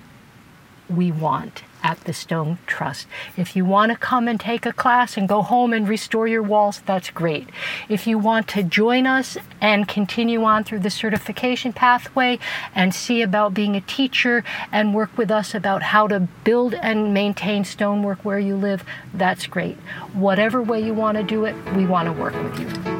we 0.89 1.11
want 1.11 1.63
at 1.83 1.99
the 2.01 2.13
Stone 2.13 2.57
Trust. 2.67 3.07
If 3.37 3.55
you 3.55 3.65
want 3.65 3.91
to 3.91 3.97
come 3.97 4.27
and 4.27 4.39
take 4.39 4.65
a 4.65 4.73
class 4.73 5.17
and 5.17 5.27
go 5.27 5.41
home 5.41 5.73
and 5.73 5.87
restore 5.87 6.27
your 6.27 6.43
walls, 6.43 6.81
that's 6.85 7.09
great. 7.09 7.49
If 7.87 8.07
you 8.07 8.17
want 8.17 8.47
to 8.49 8.63
join 8.63 9.07
us 9.07 9.37
and 9.61 9.87
continue 9.87 10.43
on 10.43 10.63
through 10.63 10.79
the 10.79 10.89
certification 10.89 11.73
pathway 11.73 12.39
and 12.75 12.93
see 12.93 13.21
about 13.21 13.53
being 13.53 13.75
a 13.75 13.81
teacher 13.81 14.43
and 14.71 14.93
work 14.93 15.17
with 15.17 15.31
us 15.31 15.55
about 15.55 15.81
how 15.83 16.07
to 16.07 16.21
build 16.43 16.73
and 16.73 17.13
maintain 17.13 17.63
stonework 17.63 18.23
where 18.25 18.39
you 18.39 18.55
live, 18.55 18.83
that's 19.13 19.47
great. 19.47 19.77
Whatever 20.13 20.61
way 20.61 20.81
you 20.81 20.93
want 20.93 21.17
to 21.17 21.23
do 21.23 21.45
it, 21.45 21.55
we 21.75 21.85
want 21.85 22.07
to 22.07 22.11
work 22.11 22.33
with 22.33 22.59
you. 22.59 22.98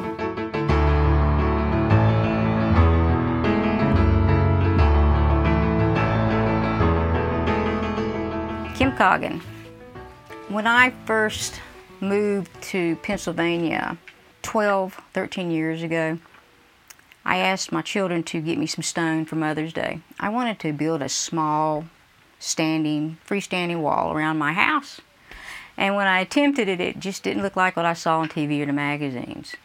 When 10.50 10.66
I 10.66 10.92
first 11.06 11.58
moved 12.00 12.50
to 12.64 12.96
Pennsylvania 12.96 13.96
12, 14.42 15.00
13 15.14 15.50
years 15.50 15.82
ago, 15.82 16.18
I 17.24 17.38
asked 17.38 17.72
my 17.72 17.80
children 17.80 18.22
to 18.24 18.42
get 18.42 18.58
me 18.58 18.66
some 18.66 18.82
stone 18.82 19.24
for 19.24 19.36
Mother's 19.36 19.72
Day. 19.72 20.00
I 20.20 20.28
wanted 20.28 20.58
to 20.58 20.74
build 20.74 21.00
a 21.00 21.08
small, 21.08 21.86
standing, 22.38 23.16
freestanding 23.26 23.80
wall 23.80 24.12
around 24.12 24.36
my 24.36 24.52
house. 24.52 25.00
And 25.78 25.96
when 25.96 26.06
I 26.06 26.20
attempted 26.20 26.68
it, 26.68 26.78
it 26.78 27.00
just 27.00 27.22
didn't 27.22 27.42
look 27.42 27.56
like 27.56 27.76
what 27.76 27.86
I 27.86 27.94
saw 27.94 28.18
on 28.18 28.28
TV 28.28 28.60
or 28.60 28.66
the 28.66 28.74
magazines. 28.74 29.56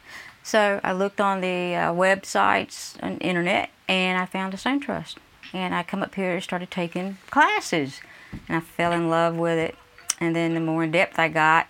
So 0.44 0.80
I 0.82 0.94
looked 0.94 1.20
on 1.20 1.42
the 1.42 1.76
uh, 1.76 1.92
websites 1.92 2.96
and 3.02 3.22
internet, 3.22 3.70
and 3.90 4.18
I 4.18 4.28
found 4.28 4.54
a 4.54 4.58
Stone 4.58 4.80
Trust. 4.80 5.18
And 5.52 5.76
I 5.76 5.84
come 5.84 6.02
up 6.02 6.16
here 6.16 6.36
and 6.36 6.42
started 6.44 6.72
taking 6.72 7.18
classes 7.30 8.00
and 8.48 8.58
I 8.58 8.60
fell 8.60 8.92
in 8.92 9.10
love 9.10 9.36
with 9.36 9.58
it. 9.58 9.76
And 10.20 10.36
then 10.36 10.54
the 10.54 10.60
more 10.60 10.84
in 10.84 10.92
depth 10.92 11.20
I 11.20 11.28
got, 11.28 11.68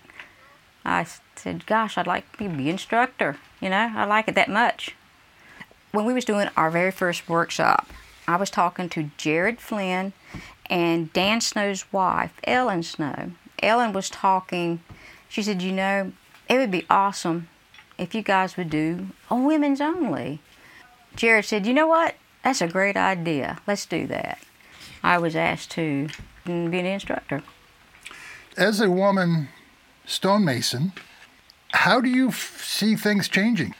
I 0.84 1.06
said, 1.34 1.66
"Gosh, 1.66 1.98
I'd 1.98 2.06
like 2.06 2.36
to 2.38 2.48
be 2.48 2.70
instructor. 2.70 3.38
You 3.60 3.70
know, 3.70 3.92
I 3.96 4.04
like 4.04 4.28
it 4.28 4.34
that 4.36 4.48
much." 4.48 4.94
When 5.92 6.04
we 6.04 6.14
was 6.14 6.24
doing 6.24 6.48
our 6.56 6.70
very 6.70 6.90
first 6.90 7.28
workshop, 7.28 7.88
I 8.28 8.36
was 8.36 8.50
talking 8.50 8.88
to 8.90 9.10
Jared 9.16 9.60
Flynn 9.60 10.12
and 10.68 11.12
Dan 11.12 11.40
Snow's 11.40 11.90
wife, 11.92 12.32
Ellen 12.44 12.82
Snow. 12.82 13.32
Ellen 13.62 13.92
was 13.92 14.10
talking. 14.10 14.80
She 15.28 15.42
said, 15.42 15.62
"You 15.62 15.72
know, 15.72 16.12
it 16.48 16.58
would 16.58 16.70
be 16.70 16.86
awesome 16.90 17.48
if 17.98 18.14
you 18.14 18.22
guys 18.22 18.56
would 18.56 18.70
do 18.70 19.08
a 19.30 19.34
women's 19.34 19.80
only." 19.80 20.40
Jared 21.14 21.46
said, 21.46 21.66
"You 21.66 21.72
know 21.72 21.86
what? 21.86 22.16
That's 22.42 22.60
a 22.60 22.68
great 22.68 22.96
idea. 22.96 23.58
Let's 23.66 23.86
do 23.86 24.06
that." 24.06 24.38
I 25.02 25.18
was 25.18 25.34
asked 25.34 25.70
to 25.72 26.08
be 26.46 26.78
an 26.78 26.86
instructor. 26.86 27.42
As 28.56 28.80
a 28.80 28.90
woman 28.90 29.48
stonemason, 30.06 30.92
how 31.72 32.00
do 32.00 32.08
you 32.08 32.28
f- 32.28 32.62
see 32.64 32.96
things 32.96 33.28
changing? 33.28 33.74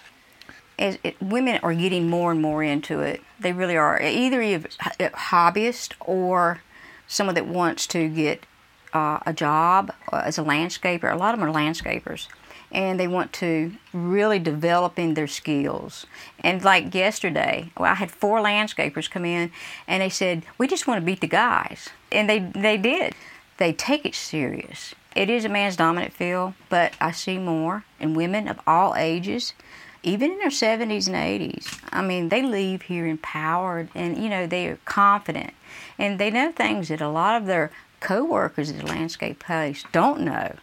As 0.78 0.98
it, 1.02 1.20
women 1.22 1.58
are 1.62 1.72
getting 1.74 2.10
more 2.10 2.30
and 2.32 2.42
more 2.42 2.62
into 2.62 3.00
it. 3.00 3.22
They 3.40 3.52
really 3.52 3.76
are. 3.76 4.00
Either 4.00 4.42
a 4.42 4.58
hobbyist 4.58 5.94
or 6.00 6.60
someone 7.06 7.34
that 7.34 7.46
wants 7.46 7.86
to 7.88 8.08
get 8.08 8.44
uh, 8.92 9.20
a 9.24 9.32
job 9.32 9.92
uh, 10.12 10.22
as 10.24 10.38
a 10.38 10.42
landscaper. 10.42 11.10
A 11.10 11.16
lot 11.16 11.32
of 11.32 11.40
them 11.40 11.48
are 11.48 11.52
landscapers 11.52 12.28
and 12.72 12.98
they 12.98 13.08
want 13.08 13.32
to 13.34 13.72
really 13.92 14.38
develop 14.38 14.98
in 14.98 15.14
their 15.14 15.26
skills. 15.26 16.06
And 16.40 16.62
like 16.62 16.94
yesterday, 16.94 17.70
well, 17.76 17.90
I 17.90 17.94
had 17.94 18.10
four 18.10 18.40
landscapers 18.40 19.10
come 19.10 19.24
in 19.24 19.50
and 19.86 20.02
they 20.02 20.08
said, 20.08 20.44
We 20.58 20.66
just 20.66 20.86
want 20.86 21.00
to 21.00 21.06
beat 21.06 21.20
the 21.20 21.26
guys. 21.26 21.88
And 22.10 22.28
they, 22.28 22.38
they 22.38 22.76
did. 22.76 23.14
They 23.58 23.72
take 23.72 24.04
it 24.04 24.14
serious. 24.14 24.94
It 25.14 25.30
is 25.30 25.46
a 25.46 25.48
man's 25.48 25.76
dominant 25.76 26.12
field, 26.12 26.52
but 26.68 26.92
I 27.00 27.12
see 27.12 27.38
more 27.38 27.84
in 27.98 28.12
women 28.12 28.48
of 28.48 28.60
all 28.66 28.94
ages, 28.94 29.54
even 30.02 30.32
in 30.32 30.38
their 30.38 30.50
70s 30.50 31.06
and 31.06 31.16
80s. 31.16 31.80
I 31.90 32.02
mean, 32.02 32.28
they 32.28 32.42
leave 32.42 32.82
here 32.82 33.06
empowered 33.06 33.88
and, 33.94 34.18
you 34.18 34.28
know, 34.28 34.46
they 34.46 34.66
are 34.68 34.78
confident. 34.84 35.54
And 35.98 36.18
they 36.18 36.30
know 36.30 36.52
things 36.52 36.88
that 36.88 37.00
a 37.00 37.08
lot 37.08 37.40
of 37.40 37.46
their 37.46 37.70
co 38.00 38.24
workers 38.24 38.70
at 38.70 38.78
the 38.78 38.86
landscape 38.86 39.38
place 39.38 39.84
don't 39.90 40.20
know. 40.20 40.56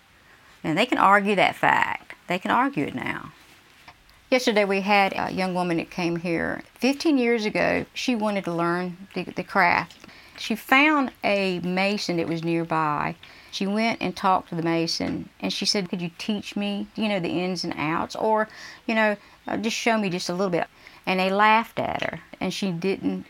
And 0.64 0.78
they 0.78 0.86
can 0.86 0.98
argue 0.98 1.36
that 1.36 1.56
fact. 1.56 2.16
They 2.28 2.40
can 2.40 2.52
argue 2.52 2.86
it 2.86 2.96
now. 2.96 3.32
Yesterday 4.30 4.66
we 4.66 4.82
had 4.82 5.14
a 5.16 5.32
young 5.32 5.54
woman 5.54 5.78
that 5.78 5.92
came 5.92 6.16
here. 6.16 6.64
15 6.76 7.18
years 7.18 7.46
ago, 7.46 7.86
she 7.94 8.16
wanted 8.16 8.46
to 8.46 8.54
learn 8.54 9.08
the, 9.14 9.26
the 9.26 9.44
craft. 9.44 10.08
She 10.40 10.56
found 10.56 11.12
a 11.24 11.60
mason 11.60 12.18
that 12.18 12.28
was 12.28 12.44
nearby. 12.44 13.16
She 13.52 13.68
went 13.68 14.02
and 14.02 14.16
talked 14.16 14.50
to 14.50 14.56
the 14.56 14.64
mason 14.64 15.30
and 15.40 15.54
she 15.54 15.66
said, 15.66 15.90
Could 15.90 16.02
you 16.02 16.10
teach 16.18 16.56
me, 16.56 16.88
you 16.96 17.08
know, 17.08 17.20
the 17.20 17.44
ins 17.44 17.64
and 17.64 17.76
outs? 17.78 18.16
Or, 18.16 18.50
you 18.88 18.96
know, 18.96 19.16
uh, 19.48 19.58
just 19.58 19.78
show 19.78 20.00
me 20.00 20.10
just 20.10 20.30
a 20.30 20.34
little 20.34 20.50
bit. 20.50 20.68
And 21.06 21.20
they 21.20 21.30
laughed 21.30 21.78
at 21.78 22.02
her 22.02 22.20
and 22.40 22.52
she 22.52 22.72
didn't 22.72 23.26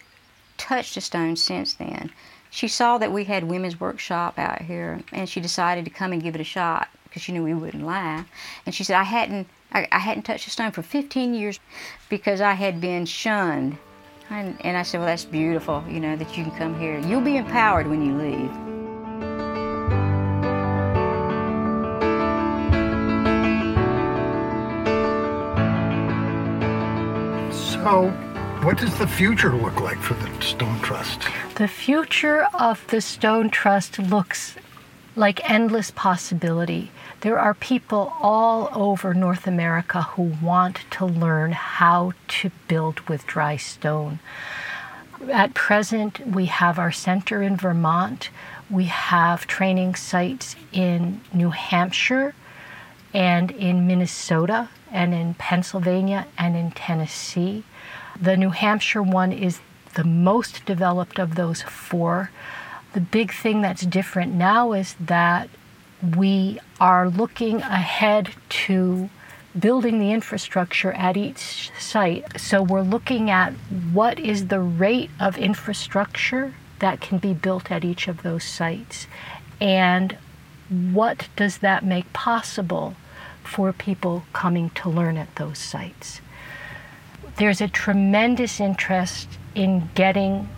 touch 0.57 0.95
the 0.95 1.01
stone 1.01 1.35
since 1.35 1.73
then. 1.73 2.11
She 2.49 2.69
saw 2.69 2.97
that 2.99 3.11
we 3.11 3.25
had 3.25 3.43
women's 3.43 3.79
workshop 3.79 4.39
out 4.39 4.61
here 4.61 5.01
and 5.11 5.27
she 5.27 5.41
decided 5.41 5.83
to 5.83 5.91
come 5.91 6.13
and 6.13 6.23
give 6.23 6.35
it 6.35 6.41
a 6.41 6.45
shot 6.45 6.87
because 7.13 7.21
she 7.21 7.31
knew 7.31 7.43
we 7.43 7.53
wouldn't 7.53 7.85
lie. 7.85 8.25
And 8.65 8.73
she 8.73 8.83
said, 8.83 8.97
I 8.97 9.03
hadn't, 9.03 9.47
I, 9.71 9.87
I 9.91 9.99
hadn't 9.99 10.23
touched 10.23 10.47
a 10.47 10.49
stone 10.49 10.71
for 10.71 10.81
15 10.81 11.35
years 11.35 11.59
because 12.09 12.41
I 12.41 12.53
had 12.53 12.81
been 12.81 13.05
shunned. 13.05 13.77
And, 14.31 14.57
and 14.65 14.75
I 14.75 14.81
said, 14.81 14.97
Well, 14.97 15.05
that's 15.05 15.25
beautiful, 15.25 15.83
you 15.87 15.99
know, 15.99 16.15
that 16.15 16.35
you 16.35 16.43
can 16.43 16.57
come 16.57 16.79
here. 16.79 16.97
You'll 16.97 17.21
be 17.21 17.37
empowered 17.37 17.85
when 17.85 18.03
you 18.03 18.17
leave. 18.17 18.51
So, 27.53 28.09
what 28.65 28.79
does 28.79 28.97
the 28.97 29.05
future 29.05 29.55
look 29.55 29.81
like 29.81 29.99
for 29.99 30.15
the 30.15 30.41
Stone 30.41 30.79
Trust? 30.79 31.21
The 31.57 31.67
future 31.67 32.47
of 32.55 32.83
the 32.87 33.01
Stone 33.01 33.51
Trust 33.51 33.99
looks 33.99 34.55
like 35.15 35.47
endless 35.47 35.91
possibility. 35.91 36.89
There 37.23 37.39
are 37.39 37.53
people 37.53 38.11
all 38.19 38.67
over 38.73 39.13
North 39.13 39.47
America 39.47 40.01
who 40.01 40.33
want 40.41 40.81
to 40.91 41.05
learn 41.05 41.53
how 41.53 42.11
to 42.27 42.51
build 42.67 42.99
with 43.07 43.25
dry 43.25 43.55
stone. 43.55 44.19
At 45.31 45.53
present, 45.53 46.19
we 46.27 46.47
have 46.47 46.77
our 46.77 46.91
center 46.91 47.41
in 47.41 47.55
Vermont. 47.55 48.29
We 48.69 48.85
have 48.85 49.47
training 49.47 49.95
sites 49.95 50.57
in 50.73 51.21
New 51.33 51.51
Hampshire 51.51 52.35
and 53.13 53.51
in 53.51 53.87
Minnesota 53.87 54.67
and 54.91 55.13
in 55.13 55.35
Pennsylvania 55.35 56.27
and 56.37 56.57
in 56.57 56.71
Tennessee. 56.71 57.63
The 58.19 58.35
New 58.35 58.49
Hampshire 58.49 59.01
one 59.01 59.31
is 59.31 59.61
the 59.93 60.03
most 60.03 60.65
developed 60.65 61.19
of 61.19 61.35
those 61.35 61.61
four. 61.61 62.31
The 62.91 62.99
big 62.99 63.31
thing 63.31 63.61
that's 63.61 63.85
different 63.85 64.33
now 64.33 64.73
is 64.73 64.97
that 64.99 65.47
we 66.03 66.59
are 66.79 67.09
looking 67.09 67.61
ahead 67.61 68.29
to 68.49 69.09
building 69.57 69.99
the 69.99 70.11
infrastructure 70.11 70.91
at 70.93 71.15
each 71.15 71.71
site. 71.79 72.39
So 72.39 72.61
we're 72.61 72.81
looking 72.81 73.29
at 73.29 73.53
what 73.93 74.19
is 74.19 74.47
the 74.47 74.59
rate 74.59 75.11
of 75.19 75.37
infrastructure 75.37 76.55
that 76.79 76.99
can 76.99 77.19
be 77.19 77.33
built 77.33 77.71
at 77.71 77.85
each 77.85 78.07
of 78.07 78.23
those 78.23 78.43
sites 78.43 79.07
and 79.61 80.17
what 80.69 81.29
does 81.35 81.59
that 81.59 81.85
make 81.85 82.11
possible 82.11 82.95
for 83.43 83.71
people 83.71 84.23
coming 84.33 84.69
to 84.71 84.89
learn 84.89 85.17
at 85.17 85.35
those 85.35 85.59
sites. 85.59 86.19
There's 87.37 87.61
a 87.61 87.67
tremendous 87.67 88.59
interest 88.59 89.27
in 89.53 89.89
getting 89.95 90.49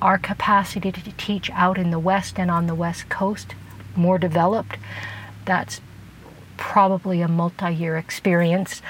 our 0.00 0.18
capacity 0.18 0.92
to 0.92 1.12
teach 1.12 1.50
out 1.50 1.78
in 1.78 1.90
the 1.90 1.98
West 1.98 2.38
and 2.38 2.50
on 2.50 2.66
the 2.66 2.74
West 2.74 3.08
Coast 3.08 3.54
more 3.96 4.18
developed. 4.18 4.76
That's 5.44 5.80
probably 6.56 7.20
a 7.20 7.28
multi 7.28 7.72
year 7.72 7.96
experience. 7.96 8.82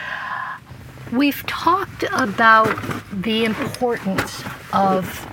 We've 1.12 1.46
talked 1.46 2.04
about 2.12 2.76
the 3.12 3.44
importance 3.44 4.42
of 4.72 5.26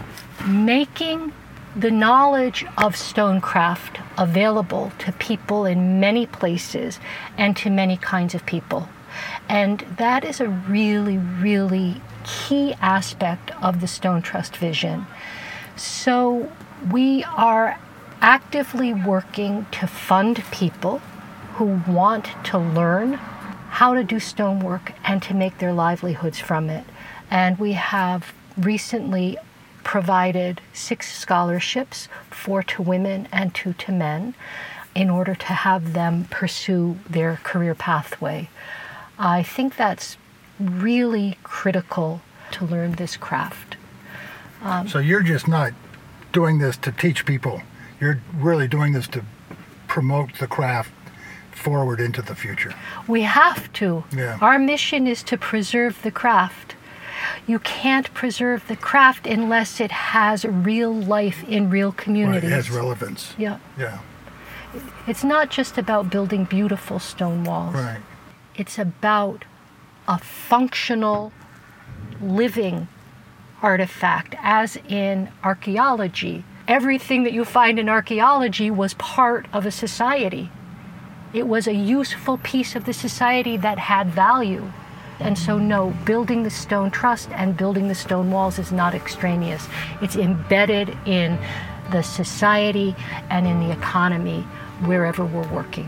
making 0.48 1.34
the 1.76 1.90
knowledge 1.90 2.66
of 2.78 2.96
stonecraft 2.96 4.00
available 4.18 4.92
to 5.00 5.12
people 5.14 5.66
in 5.66 6.00
many 6.00 6.28
places 6.28 7.00
and 7.38 7.58
to 7.58 7.70
many 7.70 7.98
kinds 7.98 8.36
of 8.36 8.46
people. 8.46 8.88
And 9.50 9.80
that 9.98 10.24
is 10.24 10.40
a 10.40 10.48
really, 10.48 11.18
really 11.18 12.02
key 12.24 12.74
aspect 12.80 13.52
of 13.62 13.82
the 13.82 13.88
Stone 13.88 14.22
Trust 14.22 14.58
vision. 14.58 15.08
So 15.76 16.52
we 16.92 17.24
are 17.24 17.80
actively 18.24 18.94
working 18.94 19.66
to 19.70 19.86
fund 19.86 20.42
people 20.50 21.00
who 21.56 21.82
want 21.86 22.30
to 22.46 22.58
learn 22.58 23.14
how 23.70 23.94
to 23.94 24.04
do 24.04 24.18
stonework 24.18 24.94
and 25.04 25.22
to 25.22 25.34
make 25.34 25.58
their 25.58 25.74
livelihoods 25.74 26.40
from 26.40 26.70
it. 26.70 26.86
And 27.30 27.60
we 27.60 27.74
have 27.74 28.34
recently 28.58 29.38
provided 29.84 30.62
six 30.72 31.14
scholarships, 31.14 32.08
four 32.32 32.64
to 32.64 32.82
women 32.82 33.28
and 33.32 33.54
two 33.54 33.74
to 33.74 33.92
men, 33.92 34.36
in 34.96 35.10
order 35.10 35.36
to 35.36 35.48
have 35.48 35.92
them 35.92 36.26
pursue 36.30 36.98
their 37.10 37.42
career 37.44 37.76
pathway. 37.76 38.50
I 39.20 39.44
think 39.44 39.76
that's 39.76 40.18
really 40.60 41.38
critical 41.44 42.22
to 42.52 42.66
learn 42.66 42.94
this 42.94 43.18
craft. 43.18 43.76
Um, 44.62 44.88
so 44.88 45.00
you're 45.00 45.24
just 45.24 45.48
not 45.48 45.74
doing 46.32 46.60
this 46.60 46.78
to 46.78 46.92
teach 46.92 47.26
people. 47.26 47.62
You're 48.04 48.20
really 48.36 48.68
doing 48.68 48.92
this 48.92 49.08
to 49.10 49.24
promote 49.88 50.38
the 50.38 50.48
craft 50.48 50.92
forward 51.52 52.02
into 52.02 52.22
the 52.22 52.36
future. 52.36 52.74
We 53.08 53.22
have 53.22 53.72
to. 53.74 54.04
Yeah. 54.14 54.38
Our 54.42 54.60
mission 54.60 55.08
is 55.08 55.24
to 55.24 55.38
preserve 55.38 56.02
the 56.02 56.12
craft. 56.12 56.76
You 57.48 57.60
can't 57.60 58.14
preserve 58.14 58.68
the 58.68 58.76
craft 58.76 59.26
unless 59.26 59.80
it 59.80 59.92
has 59.92 60.44
real 60.44 60.94
life 60.94 61.48
in 61.48 61.70
real 61.70 61.94
communities. 61.94 62.44
Right, 62.44 62.52
it 62.52 62.56
has 62.56 62.70
relevance. 62.70 63.34
Yeah. 63.38 63.60
Yeah. 63.80 64.00
It's 65.08 65.24
not 65.24 65.50
just 65.50 65.78
about 65.78 66.10
building 66.10 66.44
beautiful 66.44 67.00
stone 67.00 67.46
walls. 67.46 67.74
Right. 67.74 68.02
It's 68.56 68.78
about 68.78 69.46
a 70.10 70.18
functional, 70.18 71.32
living 72.22 72.90
artifact, 73.62 74.36
as 74.42 74.76
in 74.90 75.30
archaeology. 75.42 76.44
Everything 76.68 77.24
that 77.24 77.34
you 77.34 77.44
find 77.44 77.78
in 77.78 77.90
archaeology 77.90 78.72
was 78.72 78.94
part 78.94 79.48
of 79.52 79.66
a 79.66 79.72
society. 79.72 80.50
It 81.34 81.46
was 81.46 81.68
a 81.68 81.74
useful 81.74 82.38
piece 82.38 82.74
of 82.78 82.86
the 82.86 82.94
society 82.94 83.58
that 83.58 83.78
had 83.78 84.08
value. 84.08 84.72
And 85.20 85.38
so, 85.38 85.60
no, 85.60 85.94
building 86.06 86.44
the 86.44 86.50
stone 86.50 86.90
trust 86.90 87.30
and 87.32 87.58
building 87.58 87.90
the 87.90 87.96
stone 87.96 88.32
walls 88.32 88.60
is 88.60 88.72
not 88.72 88.96
extraneous. 88.96 89.68
It's 90.02 90.16
embedded 90.16 90.98
in 91.06 91.38
the 91.92 92.02
society 92.02 92.96
and 93.30 93.46
in 93.46 93.60
the 93.60 93.72
economy 93.72 94.44
wherever 94.86 95.26
we're 95.26 95.48
working. 95.50 95.88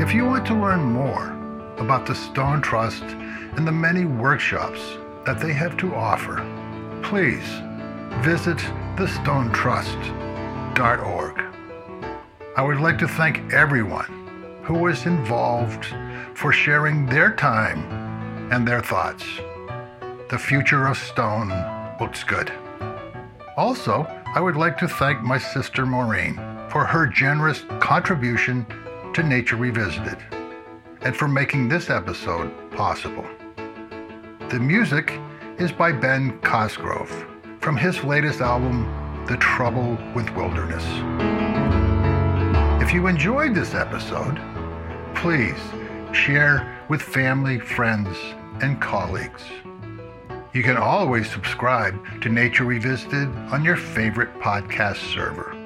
If 0.00 0.12
you 0.12 0.26
want 0.26 0.44
to 0.46 0.54
learn 0.54 0.82
more 0.82 1.39
about 1.80 2.06
the 2.06 2.14
Stone 2.14 2.60
Trust 2.60 3.02
and 3.02 3.66
the 3.66 3.72
many 3.72 4.04
workshops 4.04 4.78
that 5.24 5.40
they 5.40 5.54
have 5.54 5.78
to 5.78 5.94
offer, 5.94 6.44
please 7.02 7.42
visit 8.22 8.58
thestonetrust.org. 8.96 11.40
I 12.56 12.62
would 12.62 12.80
like 12.80 12.98
to 12.98 13.06
thank 13.08 13.52
everyone 13.52 14.60
who 14.62 14.74
was 14.74 15.06
involved 15.06 15.86
for 16.34 16.52
sharing 16.52 17.06
their 17.06 17.34
time 17.34 17.82
and 18.52 18.68
their 18.68 18.82
thoughts. 18.82 19.24
The 20.28 20.38
future 20.38 20.86
of 20.86 20.98
stone 20.98 21.48
looks 21.98 22.22
good. 22.22 22.52
Also, 23.56 24.06
I 24.34 24.40
would 24.40 24.56
like 24.56 24.76
to 24.78 24.86
thank 24.86 25.22
my 25.22 25.38
sister 25.38 25.84
Maureen 25.86 26.34
for 26.68 26.84
her 26.84 27.06
generous 27.06 27.64
contribution 27.80 28.66
to 29.14 29.22
Nature 29.22 29.56
Revisited 29.56 30.18
and 31.02 31.16
for 31.16 31.28
making 31.28 31.68
this 31.68 31.90
episode 31.90 32.52
possible. 32.72 33.26
The 34.50 34.58
music 34.58 35.18
is 35.58 35.72
by 35.72 35.92
Ben 35.92 36.38
Cosgrove 36.40 37.26
from 37.60 37.76
his 37.76 38.02
latest 38.04 38.40
album, 38.40 38.84
The 39.26 39.36
Trouble 39.36 39.98
with 40.14 40.28
Wilderness. 40.34 40.84
If 42.82 42.92
you 42.92 43.06
enjoyed 43.06 43.54
this 43.54 43.74
episode, 43.74 44.40
please 45.14 45.58
share 46.12 46.84
with 46.88 47.00
family, 47.00 47.58
friends, 47.58 48.16
and 48.62 48.80
colleagues. 48.80 49.42
You 50.52 50.62
can 50.62 50.76
always 50.76 51.30
subscribe 51.30 51.94
to 52.22 52.28
Nature 52.28 52.64
Revisited 52.64 53.28
on 53.52 53.64
your 53.64 53.76
favorite 53.76 54.34
podcast 54.40 54.96
server. 55.14 55.56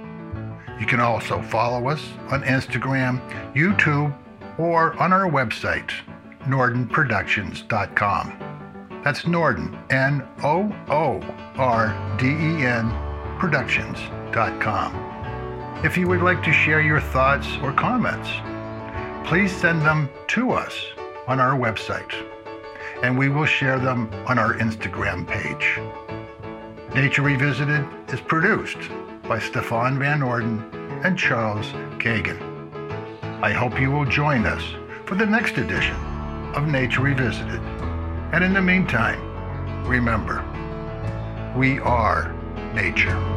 You 0.79 0.87
can 0.87 1.01
also 1.01 1.41
follow 1.41 1.89
us 1.89 2.03
on 2.31 2.43
Instagram, 2.43 3.21
YouTube, 3.55 4.15
or 4.59 4.95
on 5.01 5.13
our 5.13 5.31
website, 5.31 5.91
noordenproductions.com. 6.43 8.39
That's 9.05 9.23
Noorden, 9.23 9.93
N 9.93 10.27
O 10.43 10.73
O 10.89 11.21
R 11.57 12.17
D 12.19 12.27
E 12.27 12.65
N, 12.65 12.91
productions.com. 13.39 15.15
If 15.85 15.99
you 15.99 16.09
would 16.09 16.23
like 16.23 16.43
to 16.45 16.53
share 16.53 16.81
your 16.81 17.01
thoughts 17.01 17.47
or 17.63 17.73
comments, 17.73 18.31
please 19.29 19.53
send 19.55 19.83
them 19.83 20.09
to 20.29 20.53
us 20.53 20.75
on 21.27 21.41
our 21.41 21.59
website, 21.59 22.15
and 23.03 23.19
we 23.19 23.29
will 23.29 23.45
share 23.45 23.79
them 23.79 24.09
on 24.27 24.39
our 24.39 24.55
Instagram 24.55 25.27
page. 25.27 25.79
Nature 26.95 27.23
Revisited 27.23 27.87
is 28.09 28.21
produced 28.21 28.79
by 29.25 29.39
Stefan 29.39 29.99
Van 29.99 30.21
Noorden 30.21 30.63
and 31.05 31.19
Charles 31.19 31.67
Kagan. 31.99 32.54
I 33.45 33.53
hope 33.53 33.79
you 33.79 33.91
will 33.91 34.07
join 34.07 34.47
us 34.47 34.65
for 35.05 35.17
the 35.17 35.27
next 35.27 35.59
edition 35.59 35.97
of 36.55 36.67
Nature 36.67 37.03
Revisited. 37.03 37.61
And 38.33 38.43
in 38.43 38.55
the 38.55 38.63
meantime, 38.63 39.21
remember, 39.85 40.43
we 41.55 41.79
are 41.81 42.33
nature. 42.73 43.34